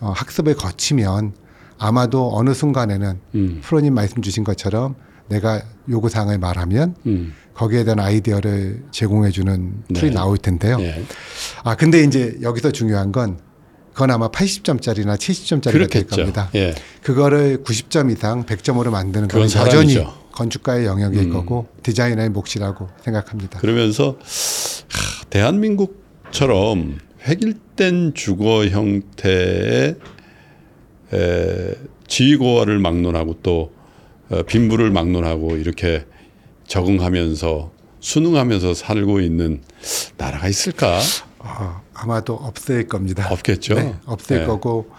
어, 0.00 0.10
학습을 0.16 0.54
거치면 0.54 1.34
아마도 1.78 2.34
어느 2.34 2.54
순간에는 2.54 3.20
음. 3.34 3.60
프로님 3.62 3.94
말씀 3.94 4.22
주신 4.22 4.42
것처럼 4.42 4.96
내가 5.30 5.62
요구 5.88 6.08
사항을 6.08 6.38
말하면 6.38 6.94
음. 7.06 7.32
거기에 7.54 7.84
대한 7.84 8.00
아이디어를 8.00 8.84
제공해 8.90 9.30
주는 9.30 9.82
tool이 9.94 10.10
네. 10.10 10.14
나올 10.14 10.38
텐데요. 10.38 10.78
예. 10.80 11.04
아, 11.62 11.76
근데 11.76 12.02
이제 12.02 12.36
여기서 12.42 12.72
중요한 12.72 13.12
건 13.12 13.38
그건 13.92 14.10
아마 14.10 14.28
80점짜리나 14.28 15.16
70점짜리가 15.16 15.62
될 15.62 15.72
그렇겠죠. 15.72 16.16
겁니다. 16.16 16.50
예. 16.54 16.74
그거를 17.02 17.62
90점 17.64 18.10
이상 18.12 18.44
100점으로 18.44 18.90
만드는 18.90 19.28
건 19.28 19.42
여전히 19.42 19.70
사람이죠. 19.94 20.20
건축가의 20.32 20.86
영역일 20.86 21.22
음. 21.22 21.32
거고 21.32 21.68
디자이너의 21.82 22.30
몫이라고 22.30 22.88
생각합니다. 23.02 23.58
그러면서 23.60 24.16
하, 24.88 25.24
대한민국처럼 25.30 26.98
획일된 27.26 28.14
주거 28.14 28.66
형태의 28.66 29.96
에, 31.12 31.74
지위고하를 32.06 32.78
막론하고 32.78 33.38
또 33.42 33.72
어, 33.72 33.79
빈부를 34.46 34.90
막론하고 34.90 35.56
이렇게 35.56 36.04
적응하면서 36.66 37.72
순응하면서 38.00 38.74
살고 38.74 39.20
있는 39.20 39.60
나라가 40.16 40.48
있을까? 40.48 41.00
아, 41.40 41.80
아마도 41.94 42.34
없을 42.34 42.86
겁니다. 42.86 43.28
없겠죠. 43.30 43.74
네, 43.74 43.94
없을 44.06 44.40
네. 44.40 44.46
거고 44.46 44.90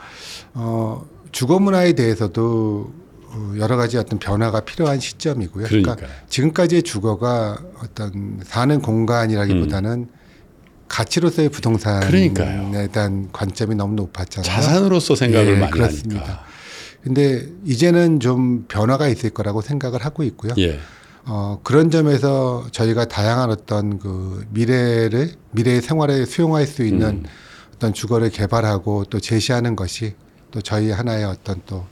어, 0.54 1.06
주거 1.32 1.60
문화에 1.60 1.94
대해서도 1.94 2.92
어, 3.34 3.54
여러 3.58 3.78
가지 3.78 3.98
어떤 3.98 4.20
변화가 4.20 4.62
필요한 4.62 5.00
시점이고요. 5.00 5.68
그러니까 5.68 5.96
그러니까요. 5.96 6.22
지금까지의 6.30 6.84
주거가 6.84 7.58
어떤 7.82 8.40
사는 8.44 8.82
공간이라기보다는 8.82 10.10
가치로서의 10.90 11.48
부동산에 11.50 12.06
그러니까요. 12.06 12.88
대한 12.92 13.30
관점이 13.32 13.76
너무 13.76 13.96
높았잖아요. 13.96 14.44
자산으로서 14.46 15.16
생각을 15.16 15.56
예, 15.56 15.60
많이 15.60 15.72
그렇습니다. 15.72 16.22
하니까. 16.22 16.51
근데 17.04 17.48
이제는 17.66 18.20
좀 18.20 18.66
변화가 18.68 19.08
있을 19.08 19.32
거라고 19.32 19.62
생각을 19.62 20.04
하고 20.06 20.24
있고요. 20.24 20.54
예. 20.58 20.80
어, 21.26 21.60
그런 21.64 21.92
점에서 21.92 22.68
저희가 22.72 23.06
다양한 23.06 23.50
어떤 23.52 24.00
그 24.00 24.46
미래를, 24.52 25.32
미래의 25.52 25.82
생활에 25.82 26.26
수용할 26.26 26.66
수 26.66 26.84
있는 26.84 27.08
음. 27.10 27.24
어떤 27.76 27.94
주거를 27.94 28.30
개발하고 28.30 29.06
또 29.06 29.20
제시하는 29.20 29.76
것이 29.76 30.14
또 30.52 30.62
저희 30.62 30.92
하나의 30.92 31.26
어떤 31.26 31.62
또 31.66 31.86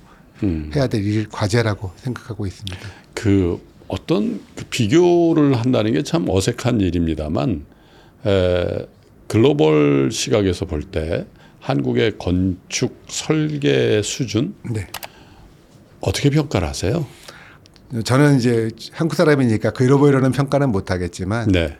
음. 0.43 0.71
해야 0.75 0.87
될 0.87 1.03
일, 1.03 1.27
과제라고 1.29 1.91
생각하고 1.95 2.45
있습니다. 2.45 2.77
그 3.13 3.59
어떤 3.87 4.41
그 4.55 4.65
비교를 4.69 5.55
한다는 5.57 5.93
게 5.93 6.03
참 6.03 6.27
어색한 6.29 6.81
일입니다만 6.81 7.65
에, 8.25 8.87
글로벌 9.27 10.09
시각에서 10.11 10.65
볼때 10.65 11.25
한국의 11.59 12.17
건축 12.17 13.03
설계 13.07 14.01
수준 14.01 14.55
네. 14.63 14.87
어떻게 16.01 16.29
평가를 16.29 16.67
하세요? 16.67 17.05
저는 18.03 18.37
이제 18.37 18.69
한국 18.91 19.15
사람이니까 19.15 19.71
글로벌이라는 19.71 20.31
평가는 20.31 20.69
못 20.71 20.91
하겠지만, 20.91 21.51
네. 21.51 21.77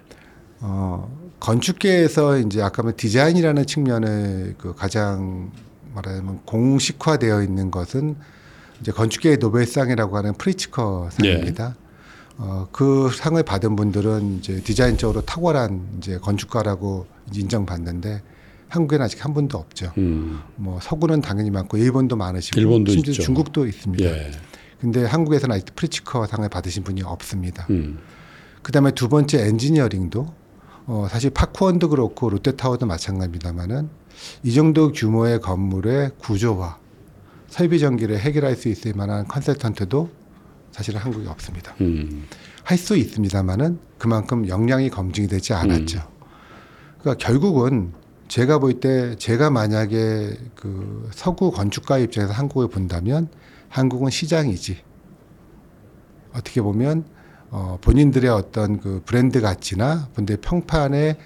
어, 0.60 1.10
건축계에서 1.40 2.40
이제 2.40 2.62
아까 2.62 2.84
말 2.84 2.94
디자인이라는 2.98 3.66
측면을 3.66 4.56
그 4.58 4.74
가장 4.76 5.52
말하자면 5.94 6.42
공식화되어 6.46 7.44
있는 7.44 7.72
것은 7.72 8.16
이제 8.82 8.92
건축계의 8.92 9.38
노벨상이라고 9.38 10.18
하는 10.18 10.34
프리츠커 10.34 11.10
상입니다. 11.12 11.76
어, 12.38 12.68
그 12.72 13.10
상을 13.14 13.42
받은 13.42 13.76
분들은 13.76 14.40
이제 14.40 14.62
디자인적으로 14.62 15.22
탁월한 15.22 15.98
이제 15.98 16.18
건축가라고 16.18 17.06
인정받는데 17.34 18.22
한국에는 18.70 19.04
아직 19.06 19.24
한 19.26 19.34
분도 19.34 19.58
없죠. 19.58 19.92
음. 19.98 20.40
뭐 20.56 20.80
서구는 20.82 21.22
당연히 21.22 21.50
많고 21.52 21.78
일본도 21.78 22.16
많으시고 22.16 22.60
일본도 22.60 22.92
심지어 22.92 23.12
있죠. 23.12 23.24
중국도 23.24 23.66
있습니다. 23.68 24.06
예. 24.06 24.32
근데 24.80 25.04
한국에서는 25.04 25.56
아직 25.56 25.76
프리츠커 25.76 26.28
상을 26.28 26.48
받으신 26.48 26.84
분이 26.84 27.02
없습니다. 27.02 27.68
음. 27.70 28.00
그다음에 28.62 28.92
두 28.92 29.10
번째 29.10 29.46
엔지니어링도 29.48 30.34
어, 30.86 31.08
사실 31.10 31.30
파크원도 31.32 31.90
그렇고 31.90 32.30
롯데타워도 32.30 32.86
마찬가지입니다만은 32.86 33.90
이 34.44 34.54
정도 34.54 34.92
규모의 34.92 35.42
건물의 35.42 36.12
구조와 36.20 36.78
설비 37.48 37.80
전기를 37.80 38.20
해결할 38.20 38.56
수 38.56 38.70
있을 38.70 38.94
만한 38.96 39.28
컨설턴트도 39.28 40.10
사실은 40.72 41.00
한국에 41.00 41.28
없습니다. 41.28 41.76
음. 41.82 42.26
할수 42.64 42.96
있습니다만은 42.96 43.80
그만큼 43.98 44.48
역량이 44.48 44.90
검증이 44.90 45.28
되지 45.28 45.54
않았죠. 45.54 46.02
그러니까 47.00 47.26
결국은 47.26 47.94
제가 48.30 48.60
볼 48.60 48.80
때 48.80 49.16
제가 49.18 49.50
만약에 49.50 50.38
그 50.56 51.10
서구 51.14 51.52
건축가 51.52 51.98
입장에서 51.98 52.32
한국을 52.32 52.68
본다면 52.70 53.28
한국은 53.70 54.12
시장이지. 54.12 54.78
어떻게 56.34 56.62
보면 56.62 57.06
어 57.50 57.80
본인들의 57.82 58.30
어떤 58.30 58.80
그 58.80 59.02
브랜드 59.04 59.42
가치나 59.42 60.10
본대 60.14 60.38
평판에 60.38 61.18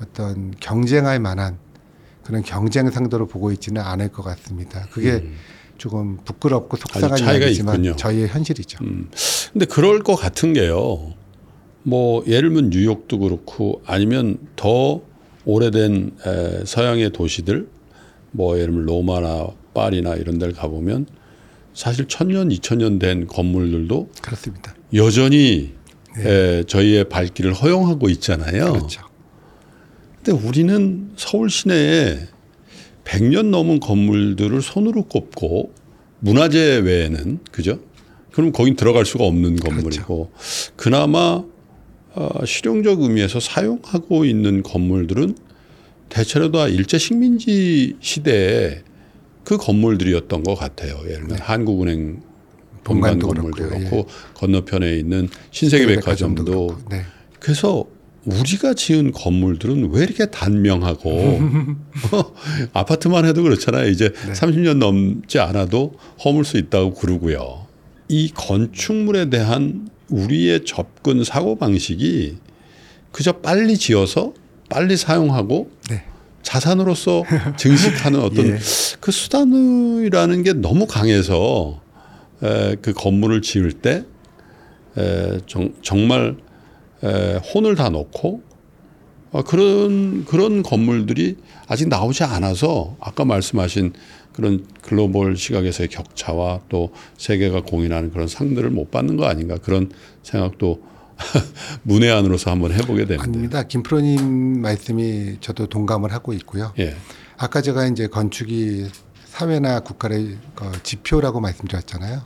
어떤 0.00 0.52
경쟁할 0.60 1.18
만한 1.18 1.58
그런 2.22 2.42
경쟁 2.42 2.88
상도로 2.88 3.26
보고 3.26 3.50
있지는 3.50 3.82
않을 3.82 4.08
것 4.08 4.22
같습니다. 4.22 4.86
그게 4.92 5.28
조금 5.76 6.18
부끄럽고 6.24 6.76
속상한 6.76 7.12
음. 7.12 7.16
차이가 7.16 7.46
이야기지만 7.46 7.74
있군요. 7.76 7.96
저희의 7.96 8.28
현실이죠. 8.28 8.78
음. 8.84 9.10
근데 9.52 9.66
그럴 9.66 10.04
것 10.04 10.14
같은 10.14 10.52
게요. 10.52 11.14
뭐 11.82 12.22
예를 12.28 12.50
들면 12.52 12.70
뉴욕도 12.70 13.18
그렇고 13.18 13.82
아니면 13.84 14.38
더 14.54 15.02
오래된 15.44 16.12
에, 16.26 16.64
서양의 16.64 17.10
도시들 17.10 17.68
뭐 18.30 18.56
예를 18.56 18.66
들면 18.72 18.86
로마나 18.86 19.48
파리나 19.74 20.14
이런 20.16 20.38
데를 20.38 20.54
가보면 20.54 21.06
사실 21.72 22.06
천년, 22.06 22.50
이천년 22.50 22.98
된 22.98 23.26
건물들도 23.26 24.10
그렇습니다. 24.22 24.74
여전히 24.94 25.72
에, 26.18 26.62
저희의 26.64 27.08
발길을 27.08 27.52
허용하고 27.52 28.08
있잖아요. 28.10 28.72
그렇죠. 28.72 29.02
근데 30.22 30.32
우리는 30.46 31.10
서울 31.16 31.50
시내에 31.50 32.18
100년 33.04 33.50
넘은 33.50 33.80
건물들을 33.80 34.62
손으로 34.62 35.04
꼽고 35.04 35.74
문화재 36.20 36.78
외에는 36.78 37.40
그죠? 37.50 37.80
그럼 38.32 38.50
거긴 38.50 38.76
들어갈 38.76 39.04
수가 39.04 39.24
없는 39.24 39.56
건물이고 39.56 40.32
그나마 40.76 41.18
어, 41.18 41.53
실용적 42.44 43.02
의미에서 43.02 43.40
사용하고 43.40 44.24
있는 44.24 44.62
건물들은 44.62 45.36
대체로 46.08 46.52
다 46.52 46.68
일제 46.68 46.98
식민지 46.98 47.96
시대에 48.00 48.82
그 49.42 49.56
건물들이었던 49.56 50.42
것 50.42 50.54
같아요. 50.54 50.98
예를 51.04 51.20
들면 51.20 51.38
한국은행 51.40 52.22
본관 52.84 53.18
건물도 53.18 53.56
그렇고요. 53.56 53.80
예. 53.80 53.88
그렇고 53.88 54.08
건너편에 54.34 54.96
있는 54.96 55.28
신세계 55.50 55.86
백화점도 55.86 56.44
그렇고. 56.44 56.76
네. 56.90 57.02
그래서 57.40 57.84
우리가 58.24 58.74
지은 58.74 59.12
건물들은 59.12 59.90
왜 59.90 60.04
이렇게 60.04 60.26
단명하고 60.26 61.40
아파트만 62.72 63.26
해도 63.26 63.42
그렇잖아요. 63.42 63.88
이제 63.88 64.12
네. 64.26 64.32
30년 64.32 64.78
넘지 64.78 65.38
않아도 65.40 65.94
허물 66.24 66.44
수 66.44 66.56
있다고 66.56 66.94
그러고요. 66.94 67.66
이 68.08 68.30
건축물에 68.34 69.30
대한 69.30 69.88
우리의 70.14 70.64
접근 70.64 71.24
사고 71.24 71.56
방식이 71.56 72.36
그저 73.10 73.32
빨리 73.32 73.76
지어서 73.76 74.32
빨리 74.68 74.96
사용하고 74.96 75.70
네. 75.90 76.04
자산으로서 76.42 77.24
증식하는 77.56 78.20
어떤 78.20 78.46
예. 78.46 78.58
그 79.00 79.10
수단이라는 79.10 80.42
게 80.42 80.52
너무 80.52 80.86
강해서 80.86 81.80
에, 82.42 82.76
그 82.80 82.92
건물을 82.92 83.42
지을 83.42 83.72
때 83.72 84.04
에, 84.96 85.40
정, 85.46 85.72
정말 85.82 86.36
에, 87.02 87.40
혼을 87.54 87.74
다 87.74 87.88
넣고 87.88 88.42
어, 89.32 89.42
그런 89.42 90.24
그런 90.24 90.62
건물들이 90.62 91.36
아직 91.66 91.88
나오지 91.88 92.22
않아서 92.22 92.96
아까 93.00 93.24
말씀하신 93.24 93.92
그런 94.34 94.66
글로벌 94.82 95.36
시각에서의 95.36 95.88
격차와 95.88 96.62
또 96.68 96.92
세계가 97.16 97.62
공인하는 97.62 98.10
그런 98.10 98.26
상들을 98.26 98.68
못 98.70 98.90
받는 98.90 99.16
거 99.16 99.26
아닌가 99.26 99.56
그런 99.58 99.90
생각도 100.22 100.82
문외한으로서 101.84 102.50
한번 102.50 102.72
해보게 102.72 103.04
되는데 103.04 103.22
아닙니다. 103.22 103.62
김프로님 103.62 104.60
말씀이 104.60 105.36
저도 105.40 105.68
동감을 105.68 106.12
하고 106.12 106.32
있고요. 106.32 106.72
예, 106.78 106.96
아까 107.36 107.60
제가 107.60 107.86
이제 107.86 108.08
건축이 108.08 108.88
사회나 109.24 109.80
국가의 109.80 110.38
그 110.54 110.82
지표라고 110.82 111.40
말씀드렸잖아요. 111.40 112.22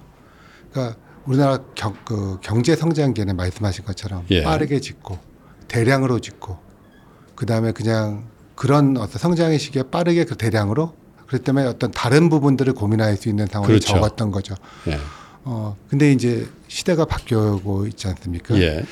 그러니까 0.72 0.96
우리나라 1.26 1.58
경, 1.74 1.94
그 2.06 2.38
경제 2.40 2.74
성장기에는 2.74 3.36
말씀하신 3.36 3.84
것처럼 3.84 4.24
예. 4.30 4.42
빠르게 4.42 4.80
짓고 4.80 5.18
대량으로 5.68 6.20
짓고 6.20 6.58
그 7.34 7.44
다음에 7.44 7.72
그냥 7.72 8.26
그런 8.54 8.96
어떤 8.96 9.18
성장의 9.18 9.58
시기에 9.58 9.84
빠르게 9.90 10.24
그 10.24 10.36
대량으로 10.36 10.94
그렇기 11.28 11.44
때문에 11.44 11.66
어떤 11.66 11.90
다른 11.90 12.28
부분들을 12.30 12.72
고민할 12.74 13.16
수 13.16 13.28
있는 13.28 13.46
상황이 13.46 13.68
그렇죠. 13.68 13.92
적었던 13.94 14.30
거죠. 14.30 14.54
예, 14.88 14.98
어 15.44 15.76
근데 15.88 16.10
이제 16.10 16.48
시대가 16.68 17.04
바뀌고 17.04 17.86
있지 17.86 18.08
않습니까? 18.08 18.56
예, 18.56 18.82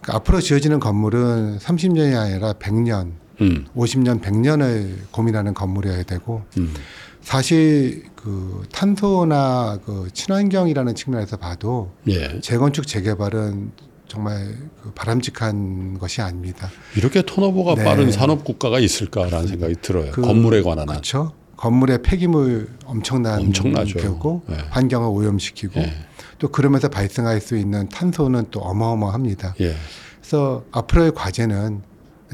그러니까 0.00 0.16
앞으로 0.16 0.40
지어지는 0.40 0.80
건물은 0.80 1.58
30년이 1.58 2.18
아니라 2.18 2.54
100년, 2.54 3.12
음, 3.42 3.66
50년, 3.76 4.20
100년을 4.22 4.94
고민하는 5.10 5.52
건물이어야 5.54 6.04
되고 6.04 6.42
음, 6.56 6.72
사실 7.20 8.04
그 8.16 8.62
탄소나 8.72 9.78
그 9.84 10.08
친환경이라는 10.12 10.94
측면에서 10.94 11.36
봐도 11.36 11.92
예. 12.08 12.40
재건축 12.40 12.86
재개발은 12.86 13.72
정말 14.08 14.54
그 14.82 14.90
바람직한 14.94 15.98
것이 15.98 16.22
아닙니다. 16.22 16.70
이렇게 16.96 17.22
턴오버가 17.26 17.74
네. 17.74 17.84
빠른 17.84 18.10
산업 18.12 18.44
국가가 18.44 18.78
있을까라는 18.78 19.48
생각이 19.48 19.74
들어요. 19.82 20.12
그- 20.12 20.22
건물에 20.22 20.62
관한 20.62 20.80
한. 20.88 20.96
그렇죠. 20.96 21.32
건물의 21.56 22.02
폐기물 22.02 22.68
엄청난 22.84 23.40
엄청나죠. 23.40 24.18
고 24.18 24.42
예. 24.50 24.56
환경을 24.70 25.08
오염시키고 25.08 25.80
예. 25.80 25.94
또 26.38 26.48
그러면서 26.48 26.88
발생할 26.88 27.40
수 27.40 27.56
있는 27.56 27.88
탄소는 27.88 28.46
또 28.50 28.60
어마어마합니다. 28.60 29.54
예, 29.60 29.74
그래서 30.20 30.64
앞으로의 30.72 31.12
과제는 31.14 31.82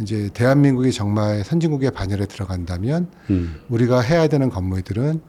이제 0.03 0.31
대한민국이 0.33 0.93
정말 0.93 1.45
선진국의 1.45 1.91
반열에 1.91 2.27
들어간다면 2.27 3.09
음, 3.31 3.61
우리가 3.69 4.01
해야 4.01 4.27
되는 4.29 4.49
건물들은 4.49 5.21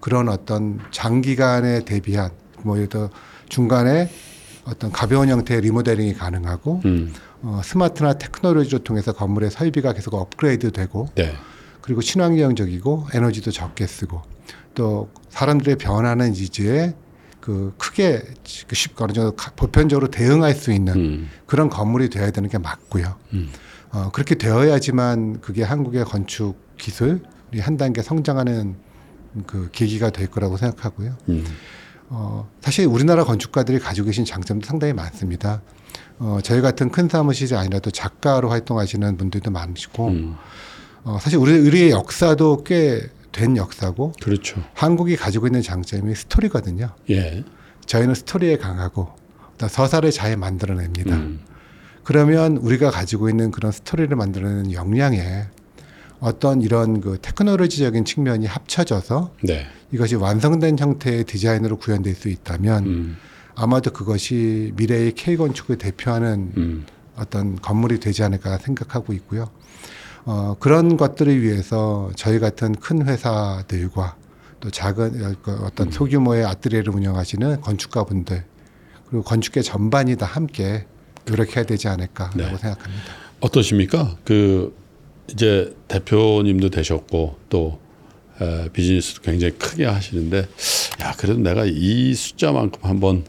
그런 0.00 0.28
어떤 0.28 0.78
장기간에 0.90 1.84
대비한 1.84 2.30
뭐 2.62 2.76
예를 2.76 2.88
들어 2.88 3.10
중간에 3.48 4.08
어떤 4.64 4.92
가벼운 4.92 5.28
형태의 5.28 5.62
리모델링이 5.62 6.14
가능하고 6.14 6.82
음, 6.84 7.12
어, 7.42 7.60
스마트나 7.64 8.12
테크놀로지를 8.14 8.84
통해서 8.84 9.12
건물의 9.12 9.50
설비가 9.50 9.92
계속 9.92 10.14
업그레이드 10.14 10.70
되고 10.70 11.08
네, 11.14 11.32
그리고 11.82 12.00
친환경적이고 12.02 13.08
에너지도 13.14 13.50
적게 13.50 13.86
쓰고 13.86 14.22
또 14.74 15.10
사람들의 15.30 15.76
변하는 15.76 16.32
니즈에 16.32 16.94
그 17.40 17.74
크게 17.78 18.22
그 18.68 18.74
쉽게 18.74 19.02
어느 19.04 19.12
정도 19.12 19.32
가- 19.34 19.52
보편적으로 19.56 20.08
대응할 20.10 20.54
수 20.54 20.72
있는 20.72 20.94
음, 20.94 21.30
그런 21.46 21.70
건물이 21.70 22.10
되어야 22.10 22.30
되는 22.30 22.48
게 22.50 22.58
맞고요. 22.58 23.16
음. 23.32 23.50
어, 23.92 24.10
그렇게 24.12 24.34
되어야지만 24.34 25.40
그게 25.40 25.62
한국의 25.62 26.04
건축 26.04 26.54
기술이 26.76 27.20
한 27.60 27.76
단계 27.76 28.02
성장하는 28.02 28.76
그 29.46 29.68
계기가 29.72 30.10
될 30.10 30.26
거라고 30.28 30.56
생각하고요. 30.58 31.16
음, 31.28 31.44
어, 32.08 32.48
사실 32.60 32.86
우리나라 32.86 33.24
건축가들이 33.24 33.78
가지고 33.78 34.06
계신 34.06 34.24
장점도 34.24 34.66
상당히 34.66 34.92
많습니다. 34.92 35.62
어, 36.18 36.38
저희 36.42 36.60
같은 36.60 36.90
큰 36.90 37.08
사무실이 37.08 37.54
아니라도 37.56 37.90
작가로 37.90 38.50
활동하시는 38.50 39.16
분들도 39.16 39.50
많으시고, 39.50 40.08
음, 40.08 40.36
어, 41.04 41.18
사실 41.20 41.38
우리, 41.38 41.58
우리의 41.58 41.90
역사도 41.90 42.64
꽤 42.64 43.10
된 43.32 43.56
역사고, 43.56 44.12
그렇죠. 44.22 44.62
한국이 44.74 45.16
가지고 45.16 45.46
있는 45.46 45.62
장점이 45.62 46.14
스토리거든요. 46.14 46.90
예, 47.10 47.44
저희는 47.86 48.14
스토리에 48.14 48.58
강하고, 48.58 49.08
또 49.58 49.68
서사를 49.68 50.10
잘 50.10 50.36
만들어냅니다. 50.36 51.16
음, 51.16 51.40
그러면 52.02 52.56
우리가 52.56 52.90
가지고 52.90 53.28
있는 53.28 53.50
그런 53.50 53.72
스토리를 53.72 54.14
만드는 54.16 54.72
역량에 54.72 55.46
어떤 56.18 56.60
이런 56.60 57.00
그 57.00 57.18
테크놀로지적인 57.20 58.04
측면이 58.04 58.46
합쳐져서 58.46 59.34
네, 59.42 59.66
이것이 59.92 60.16
완성된 60.16 60.78
형태의 60.78 61.24
디자인으로 61.24 61.78
구현될 61.78 62.14
수 62.14 62.28
있다면 62.28 62.84
음, 62.86 63.16
아마도 63.54 63.90
그것이 63.92 64.72
미래의 64.76 65.12
K 65.12 65.36
건축을 65.36 65.78
대표하는 65.78 66.52
음, 66.56 66.86
어떤 67.16 67.56
건물이 67.56 68.00
되지 68.00 68.22
않을까 68.22 68.58
생각하고 68.58 69.12
있고요. 69.14 69.50
어, 70.24 70.56
그런 70.58 70.96
것들을 70.96 71.42
위해서 71.42 72.10
저희 72.16 72.38
같은 72.38 72.74
큰 72.74 73.06
회사들과 73.06 74.16
또 74.60 74.70
작은 74.70 75.36
그 75.42 75.52
어떤 75.64 75.90
소규모의 75.90 76.44
아트리에를 76.44 76.94
운영하시는 76.94 77.60
건축가분들 77.62 78.44
그리고 79.08 79.24
건축계 79.24 79.62
전반이 79.62 80.16
다 80.16 80.26
함께 80.26 80.86
노력해야 81.24 81.64
되지 81.64 81.88
않을까라고 81.88 82.36
네. 82.36 82.56
생각합니다. 82.56 83.04
어떠십니까? 83.40 84.16
그 84.24 84.76
이제 85.32 85.74
대표님도 85.88 86.70
되셨고 86.70 87.36
또 87.48 87.80
에, 88.40 88.68
비즈니스도 88.70 89.22
굉장히 89.22 89.54
크게 89.54 89.86
하시는데 89.86 90.46
야 91.00 91.14
그래도 91.16 91.40
내가 91.40 91.64
이 91.66 92.14
숫자만큼 92.14 92.80
한번 92.82 93.24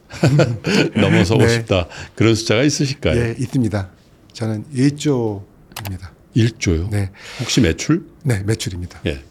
넘어서고 0.95 1.43
네. 1.43 1.49
싶다 1.49 1.87
그런 2.15 2.35
숫자가 2.35 2.63
있으실까요? 2.63 3.19
예, 3.19 3.35
있습니다. 3.39 3.89
저는 4.33 4.65
1조입니다. 4.73 6.20
1조요? 6.35 6.89
네, 6.89 7.11
혹시 7.39 7.61
매출? 7.61 8.05
네 8.23 8.41
매출입니다. 8.45 8.99
예. 9.05 9.21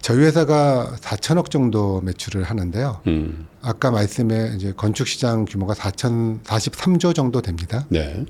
저희 0.00 0.18
회사가 0.20 0.96
4천억 1.00 1.50
정도 1.50 2.00
매출을 2.00 2.44
하는데요. 2.44 3.02
음. 3.06 3.46
아까 3.60 3.90
말씀에 3.90 4.52
이제 4.56 4.72
건축 4.74 5.06
시장 5.06 5.44
규모가 5.44 5.74
4천 5.74 6.42
43조 6.44 7.14
정도 7.14 7.42
됩니다. 7.42 7.84
네. 7.90 8.24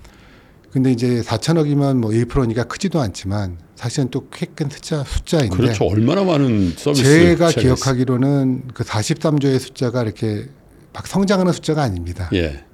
근데 0.72 0.90
이제 0.90 1.22
4천억이면 1.22 1.98
뭐 1.98 2.10
1%니까 2.10 2.64
크지도 2.64 3.00
않지만 3.00 3.58
사실은 3.76 4.10
또꽤 4.10 4.46
큰 4.54 4.68
숫자 4.68 5.04
숫자인데 5.04 5.56
그렇죠. 5.56 5.84
얼마나 5.84 6.24
많은 6.24 6.74
서비스 6.76 7.04
제가 7.04 7.50
기억하기로는 7.52 8.68
그 8.74 8.82
43조의 8.84 9.60
숫자가 9.60 10.02
이렇게 10.02 10.48
막 10.92 11.06
성장하는 11.06 11.52
숫자가 11.52 11.82
아닙니다. 11.82 12.28
있- 12.32 12.36
예. 12.38 12.64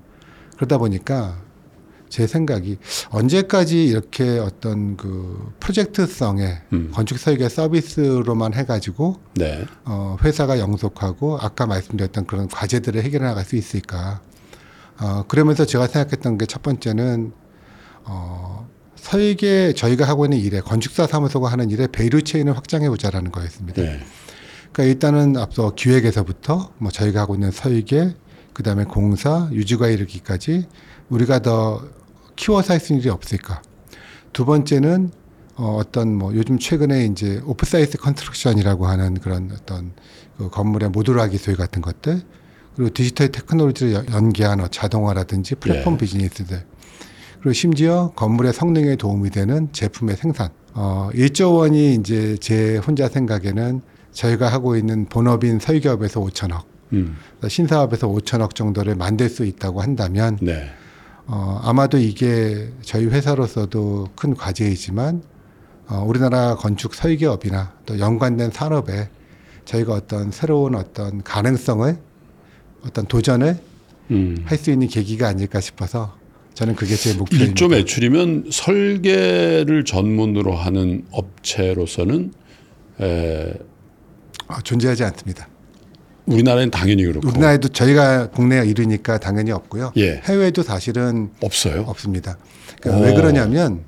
그러다 0.57 0.79
보니까 0.79 1.42
제 2.13 2.27
생각이 2.27 2.77
언제까지 3.09 3.87
이렇게 3.87 4.39
어떤 4.39 4.99
그 4.99 5.51
프로젝트성의 5.61 6.61
음. 6.75 6.91
건축 6.93 7.19
설계 7.19 7.49
서비스로만 7.49 8.53
해가지고 8.53 9.19
네. 9.35 9.65
어, 9.87 10.19
회사가 10.23 10.59
영속하고 10.59 11.39
아까 11.41 11.65
말씀드렸던 11.67 12.27
그런 12.27 12.49
과제들을 12.49 13.03
해결해 13.03 13.25
나갈 13.25 13.47
수 13.47 13.57
있을까. 13.57 14.21
어, 15.01 15.25
그러면서 15.27 15.65
제가 15.65 15.87
생각했던 15.87 16.37
게 16.37 16.45
첫 16.45 16.63
번째는 16.63 17.33
어, 18.05 18.69
설계 18.95 19.73
저희가 19.73 20.07
하고 20.07 20.27
있는 20.27 20.37
일에 20.37 20.61
건축사 20.61 21.07
사무소가 21.07 21.51
하는 21.51 21.71
일에 21.71 21.87
베이루 21.87 22.25
체인을 22.25 22.55
확장해 22.59 22.91
보자라는 22.91 23.33
거였습니다. 23.33 23.81
네. 23.81 24.01
그러니까 24.71 24.83
일단은 24.83 25.39
앞서 25.39 25.75
기획에서부터 25.75 26.73
뭐 26.77 26.91
저희가 26.91 27.23
하고 27.23 27.37
있는 27.37 27.51
설계, 27.51 28.15
그 28.53 28.63
다음에 28.63 28.85
공사, 28.85 29.49
유지관리 29.51 29.89
이르기까지 29.89 30.67
우리가 31.09 31.39
더 31.39 31.83
키워서 32.37 32.75
할 32.75 32.81
수 32.81 32.93
있는 32.93 33.03
일이 33.03 33.11
없을까. 33.11 33.63
두 34.33 34.45
번째는 34.45 35.11
어, 35.57 35.77
어떤 35.79 36.15
뭐 36.17 36.35
요즘 36.35 36.59
최근에 36.59 37.05
이제 37.07 37.41
off-site 37.45 37.99
construction이라고 37.99 38.87
하는 38.87 39.15
그런 39.15 39.51
어떤 39.53 39.93
그 40.39 40.49
건물의 40.49 40.89
모듈화 40.91 41.29
기술 41.29 41.57
같은 41.57 41.83
것들 41.83 42.23
그리고 42.75 42.93
디지털 42.95 43.31
테크놀로지를 43.31 43.93
연- 43.93 44.11
연계한 44.11 44.61
어, 44.61 44.69
자동화라든지 44.69 45.57
플랫폼 45.57 45.95
예. 45.95 45.99
비즈니스들 45.99 46.65
그리고 47.41 47.53
심지어 47.53 48.13
건물의 48.17 48.53
성능에 48.55 48.97
도움이 48.97 49.31
되는 49.31 49.69
제품의 49.73 50.17
생산. 50.17 50.49
어, 50.75 51.11
1조 51.13 51.59
원이 51.59 51.97
이제 51.97 52.37
제 52.41 52.79
혼자 52.79 53.09
생각에는 53.09 53.83
저희가 54.13 54.49
하고 54.51 54.77
있는 54.77 55.05
본업인 55.07 55.59
설계업에서 55.59 56.21
5천억, 56.21 56.63
음. 56.95 57.17
신사업에서 57.47 58.09
5천억 58.09 58.55
정도를 58.55 58.95
만들 58.95 59.29
수 59.29 59.45
있다고 59.45 59.83
한다면 59.83 60.39
네. 60.41 60.71
어, 61.27 61.61
아마도 61.63 61.99
이게 61.99 62.69
저희 62.83 63.07
회사로서도 63.07 64.09
큰 64.17 64.35
과제이지만 64.35 65.23
어, 65.89 66.05
우리나라 66.07 66.57
건축 66.57 66.95
설계업이나 66.95 67.75
또 67.87 67.99
연관된 67.99 68.51
산업에 68.51 69.09
저희가 69.65 69.93
어떤 69.95 70.31
새로운 70.31 70.75
어떤 70.75 71.23
가능성을 71.23 71.97
어떤 72.85 73.07
도전을 73.07 73.57
음. 74.11 74.43
할수 74.45 74.71
있는 74.71 74.89
계기가 74.89 75.29
아닐까 75.29 75.61
싶어서 75.61 76.17
저는 76.55 76.75
그게 76.75 76.97
제 76.97 77.15
목표입니다. 77.15 77.55
1조 77.55 77.71
매출이면 77.71 78.47
설계를 78.51 79.85
전문으로 79.85 80.55
하는 80.55 81.07
업체로서는 81.11 82.33
에, 83.01 83.55
어, 84.49 84.61
존재하지 84.63 85.05
않습니다. 85.05 85.49
우리나라는 86.27 86.71
당연히 86.71 87.05
그렇고 87.05 87.29
우리나라에도 87.29 87.69
저희가 87.69 88.31
국내에 88.31 88.65
이르니까 88.67 89.19
당연히 89.19 89.51
없고요. 89.51 89.93
예. 89.97 90.21
해외에도 90.25 90.63
사실은 90.63 91.31
없어요. 91.43 91.83
없습니다. 91.83 92.39
그러니까 92.81 93.03
오. 93.03 93.07
왜 93.07 93.15
그러냐면 93.15 93.85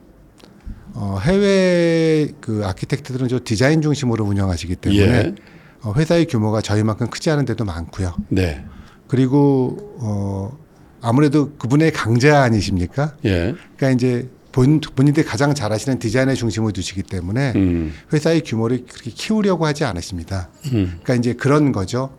어, 0.94 1.18
해외 1.22 2.28
그 2.40 2.62
아키텍트들은 2.64 3.28
좀 3.28 3.40
디자인 3.44 3.82
중심으로 3.82 4.24
운영하시기 4.24 4.76
때문에 4.76 5.02
예. 5.02 5.34
어, 5.82 5.92
회사의 5.96 6.26
규모가 6.26 6.60
저희만큼 6.60 7.08
크지 7.08 7.30
않은 7.30 7.44
데도 7.44 7.64
많고요. 7.64 8.14
네. 8.28 8.64
그리고 9.06 9.76
어, 10.00 10.58
아무래도 11.00 11.52
그 11.56 11.67
부분의 11.67 11.92
강자 11.92 12.42
아니십니까? 12.42 13.16
예. 13.24 13.54
그러니까 13.76 13.90
이제 13.90 14.28
본, 14.52 14.80
본인들이 14.80 15.26
가장 15.26 15.52
잘하시는 15.52 15.98
디자인을 15.98 16.36
중심으로 16.36 16.72
두시기 16.72 17.02
때문에 17.02 17.52
음. 17.56 17.92
회사의 18.12 18.42
규모를 18.42 18.84
그렇게 18.88 19.10
키우려고 19.10 19.66
하지 19.66 19.84
않으십니다. 19.84 20.48
음. 20.66 21.00
그러니까 21.02 21.14
이제 21.16 21.32
그런 21.32 21.72
거죠. 21.72 22.16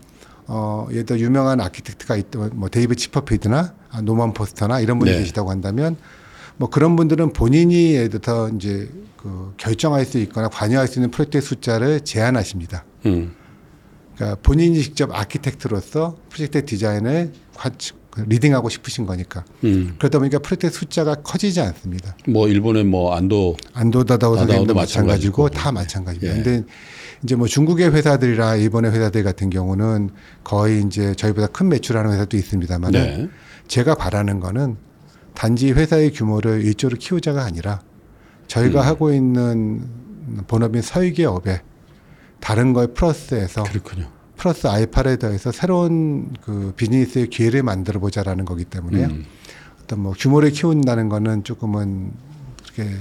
어, 0.48 0.88
예를 0.92 1.06
들어 1.06 1.20
유명한 1.20 1.60
architect가 1.62 2.16
있던 2.18 2.52
뭐 2.54 2.70
데이비드 2.70 2.96
치퍼필드나 2.96 3.74
아, 3.92 4.02
노먼 4.02 4.34
포스터나 4.34 4.80
이런 4.80 5.00
분이 5.00 5.12
네. 5.12 5.18
계시다고 5.20 5.50
한다면 5.50 5.98
뭐 6.58 6.70
그런 6.70 6.96
분들은 6.96 7.34
본인이 7.34 7.94
예를 7.94 8.20
들어 8.22 8.50
이제 8.50 8.90
그 9.18 9.54
결정할 9.58 10.06
수 10.06 10.20
있거나 10.20 10.48
관여할 10.50 10.88
수 10.88 11.00
있는 11.00 11.12
프로젝트의 11.12 11.42
숫자를 11.42 12.02
제한하십니다. 12.02 12.86
음. 13.08 13.34
그러니까 14.16 14.40
본인이 14.44 14.82
직접 14.82 15.10
architect로서 15.14 16.16
프로젝트 16.30 16.66
디자인을 16.66 17.34
관- 17.56 17.74
그 17.74 18.05
leading하고 18.28 18.70
싶으신 18.70 19.06
거니까. 19.06 19.44
음. 19.64 19.96
그러다 19.98 20.20
보니까 20.20 20.40
프로젝트 20.40 20.78
숫자가 20.78 21.16
커지지 21.16 21.62
않습니다. 21.62 22.16
뭐 22.28 22.48
일본의 22.48 22.86
뭐 22.86 23.14
안도 23.14 23.58
안도 23.74 24.04
다다오 24.04 24.36
다다오도 24.36 24.38
선생님도 24.38 24.74
마찬가지고. 24.74 25.44
마찬가지고 25.44 25.50
다 25.50 25.72
마찬가지입니다. 25.72 26.38
예. 26.40 26.44
근데 26.44 26.68
이제 27.24 27.36
뭐 27.36 27.48
중국의 27.48 27.94
회사들이나 27.94 28.56
일본의 28.56 28.92
회사들 28.92 29.24
같은 29.24 29.50
경우는 29.50 30.12
거의 30.44 30.84
이제 30.84 31.14
저희보다 31.16 31.48
큰 31.48 31.70
매출하는 31.70 32.12
회사도 32.14 32.38
있습니다만 32.38 32.92
네. 32.92 33.28
제가 33.68 33.96
바라는 33.96 34.40
거는 34.40 34.78
단지 35.34 35.72
회사의 35.72 36.12
규모를 36.14 36.64
일조로 36.64 36.98
키우자가 36.98 37.44
아니라 37.44 37.82
저희가 38.48 38.82
음. 38.82 38.88
하고 38.88 39.12
있는 39.12 39.86
본업인 40.48 40.82
설계업에 40.82 41.62
다른 42.40 42.74
걸 42.74 42.94
플러스해서 42.94 43.64
그렇군요. 43.64 44.15
플러스 44.38 44.68
알파를 44.68 45.18
더해서 45.18 45.52
새로운 45.52 46.34
그 46.42 46.74
비즈니스의 46.76 47.30
기회를 47.30 47.64
만들어 47.64 48.00
보자라는 48.00 48.46
거기 48.46 48.66
때문에 48.66 49.06
음. 49.06 49.26
어떤 49.84 50.00
뭐 50.00 50.14
규모를 50.18 50.52
키운다는 50.52 51.10
거는 51.10 51.44
조금은 51.44 52.12
그렇게 52.64 52.92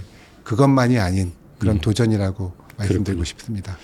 그것만이 0.42 0.98
아닌 0.98 1.32
그런 1.58 1.80
도전이라고 1.80 2.52
말씀드리고 2.76 3.00
음. 3.00 3.04
그렇군요. 3.04 3.24
싶습니다. 3.24 3.78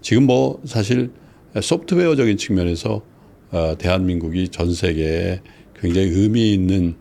지금 0.00 0.26
뭐 0.26 0.60
사실 0.66 1.12
소프트웨어적인 1.60 2.36
측면에서 2.36 3.02
어, 3.50 3.76
대한민국이 3.78 4.48
전 4.48 4.74
세계에 4.74 5.40
굉장히 5.80 6.08
의미 6.08 6.52
있는 6.52 6.96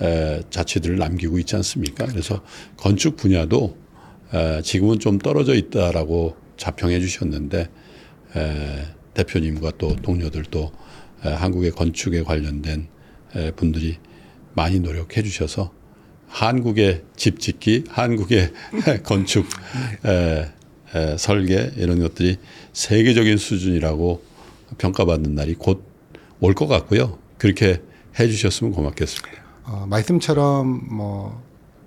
에, 0.00 0.42
자치들을 0.50 0.98
남기고 0.98 1.38
있지 1.40 1.56
않습니까? 1.56 2.06
그래서 2.06 2.42
건축 2.76 3.16
분야도 3.16 3.76
에, 4.32 4.62
지금은 4.62 4.98
좀 4.98 5.18
떨어져 5.18 5.54
있다라고 5.54 6.36
자평해 6.56 7.00
주셨는데 7.00 7.68
에, 8.36 8.82
대표님과 9.16 9.72
또 9.78 9.96
동료들도 9.96 10.72
에, 11.24 11.28
한국의 11.32 11.70
건축에 11.72 12.22
관련된 12.22 12.88
에, 13.34 13.50
분들이 13.52 13.98
많이 14.54 14.80
노력해 14.80 15.22
주셔서 15.22 15.72
한국의 16.28 17.04
집 17.16 17.40
짓기, 17.40 17.84
한국의 17.88 18.52
건축 19.04 19.46
에, 20.04 20.48
에, 20.94 21.16
설계 21.16 21.72
이런 21.76 22.00
것들이 22.00 22.36
세계적인 22.72 23.36
수준이라고 23.38 24.22
평가받는 24.78 25.34
날이 25.34 25.54
곧 25.54 25.84
올 26.42 26.52
것 26.54 26.66
같고요. 26.66 27.18
그렇게 27.38 27.80
해주셨으면 28.20 28.72
고맙겠습니다. 28.74 29.42
어, 29.64 29.86
말씀처럼 29.88 30.94
뭐 30.94 31.46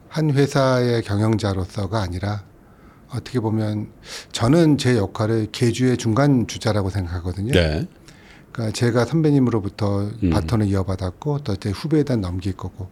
한 0.10 0.32
회사의 0.32 1.04
경영자로서가 1.04 2.02
아니라 2.02 2.44
어떻게 3.12 3.40
보면 3.40 3.92
저는 4.32 4.78
제 4.78 4.98
역할을 4.98 5.48
계주의 5.52 5.98
중간 5.98 6.48
주자라고 6.48 6.90
생각하거든요. 6.90 7.52
네, 7.54 7.88
그러니까 8.52 8.74
제가 8.74 9.06
선배님으로부터 9.06 10.10
음. 10.24 10.30
바톤을 10.30 10.68
이어받았고 10.68 11.40
또 11.40 11.56
제 11.56 11.70
후배에다 11.72 12.16
넘길 12.18 12.54
거고 12.56 12.90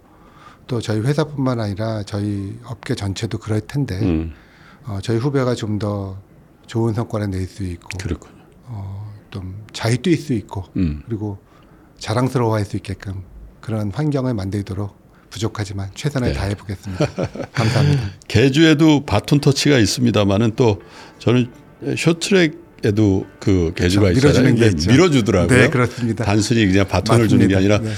또 0.68 0.82
저희 0.82 0.99
회사뿐만 0.99 1.59
아니라 1.59 2.03
저희 2.03 2.59
업계 2.65 2.93
전체도 2.95 3.38
그럴 3.38 3.61
텐데 3.61 3.99
음, 4.01 4.34
어, 4.86 4.99
저희 5.01 5.18
후배가 5.18 5.55
좀 5.55 5.80
더 5.80 6.18
좋은 6.68 6.93
성과를 6.93 7.30
낼 7.30 7.47
수 7.47 7.63
있고 7.63 7.88
그렇군요. 7.99 8.43
어, 8.65 9.13
좀 9.32 9.53
잘 9.72 9.97
뛸 9.97 10.18
수 10.18 10.34
있고 10.34 10.65
음, 10.76 11.03
그리고 11.05 11.38
자랑스러워할 11.99 12.65
수 12.65 12.76
있게끔 12.78 13.24
그런 13.61 13.91
환경을 13.91 14.34
만들도록 14.34 14.95
부족하지만 15.30 15.88
네. 15.88 15.91
최선을 15.95 16.34
다해 16.34 16.55
보겠습니다. 16.55 17.05
감사합니다. 17.53 18.03
개주에도 18.28 19.05
바톤 19.05 19.39
터치가 19.39 19.78
있습니다만은 19.80 20.53
또 20.55 20.82
저는 21.19 21.51
쇼트랙에도 21.97 23.25
그 23.39 23.73
개주가 23.75 24.07
그렇죠. 24.09 24.28
있잖아요. 24.30 24.53
밀어주는 24.53 24.78
게. 24.86 24.91
밀어주더라고요. 24.91 25.57
네, 25.57 25.69
그렇습니다. 25.69 26.25
단순히 26.25 26.65
그냥 26.67 26.88
바톤을 26.88 27.28
주는 27.28 27.47
게 27.47 27.55
맞습니다. 27.55 27.75
아니라 27.75 27.89
네. 27.91 27.95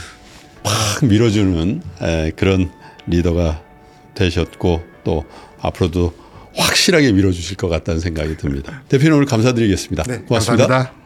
팍 0.63 1.05
밀어주는 1.05 1.81
에, 2.01 2.31
그런 2.35 2.71
리더가 3.07 3.63
되셨고 4.15 4.83
또 5.03 5.25
앞으로도 5.61 6.13
확실하게 6.55 7.11
밀어주실 7.13 7.57
것 7.57 7.69
같다는 7.69 7.99
생각이 8.01 8.35
듭니다. 8.37 8.83
대표님 8.89 9.13
오늘 9.13 9.25
감사드리겠습니다. 9.25 10.03
네, 10.03 10.17
고맙습니다. 10.19 10.67
감사합니다. 10.67 10.99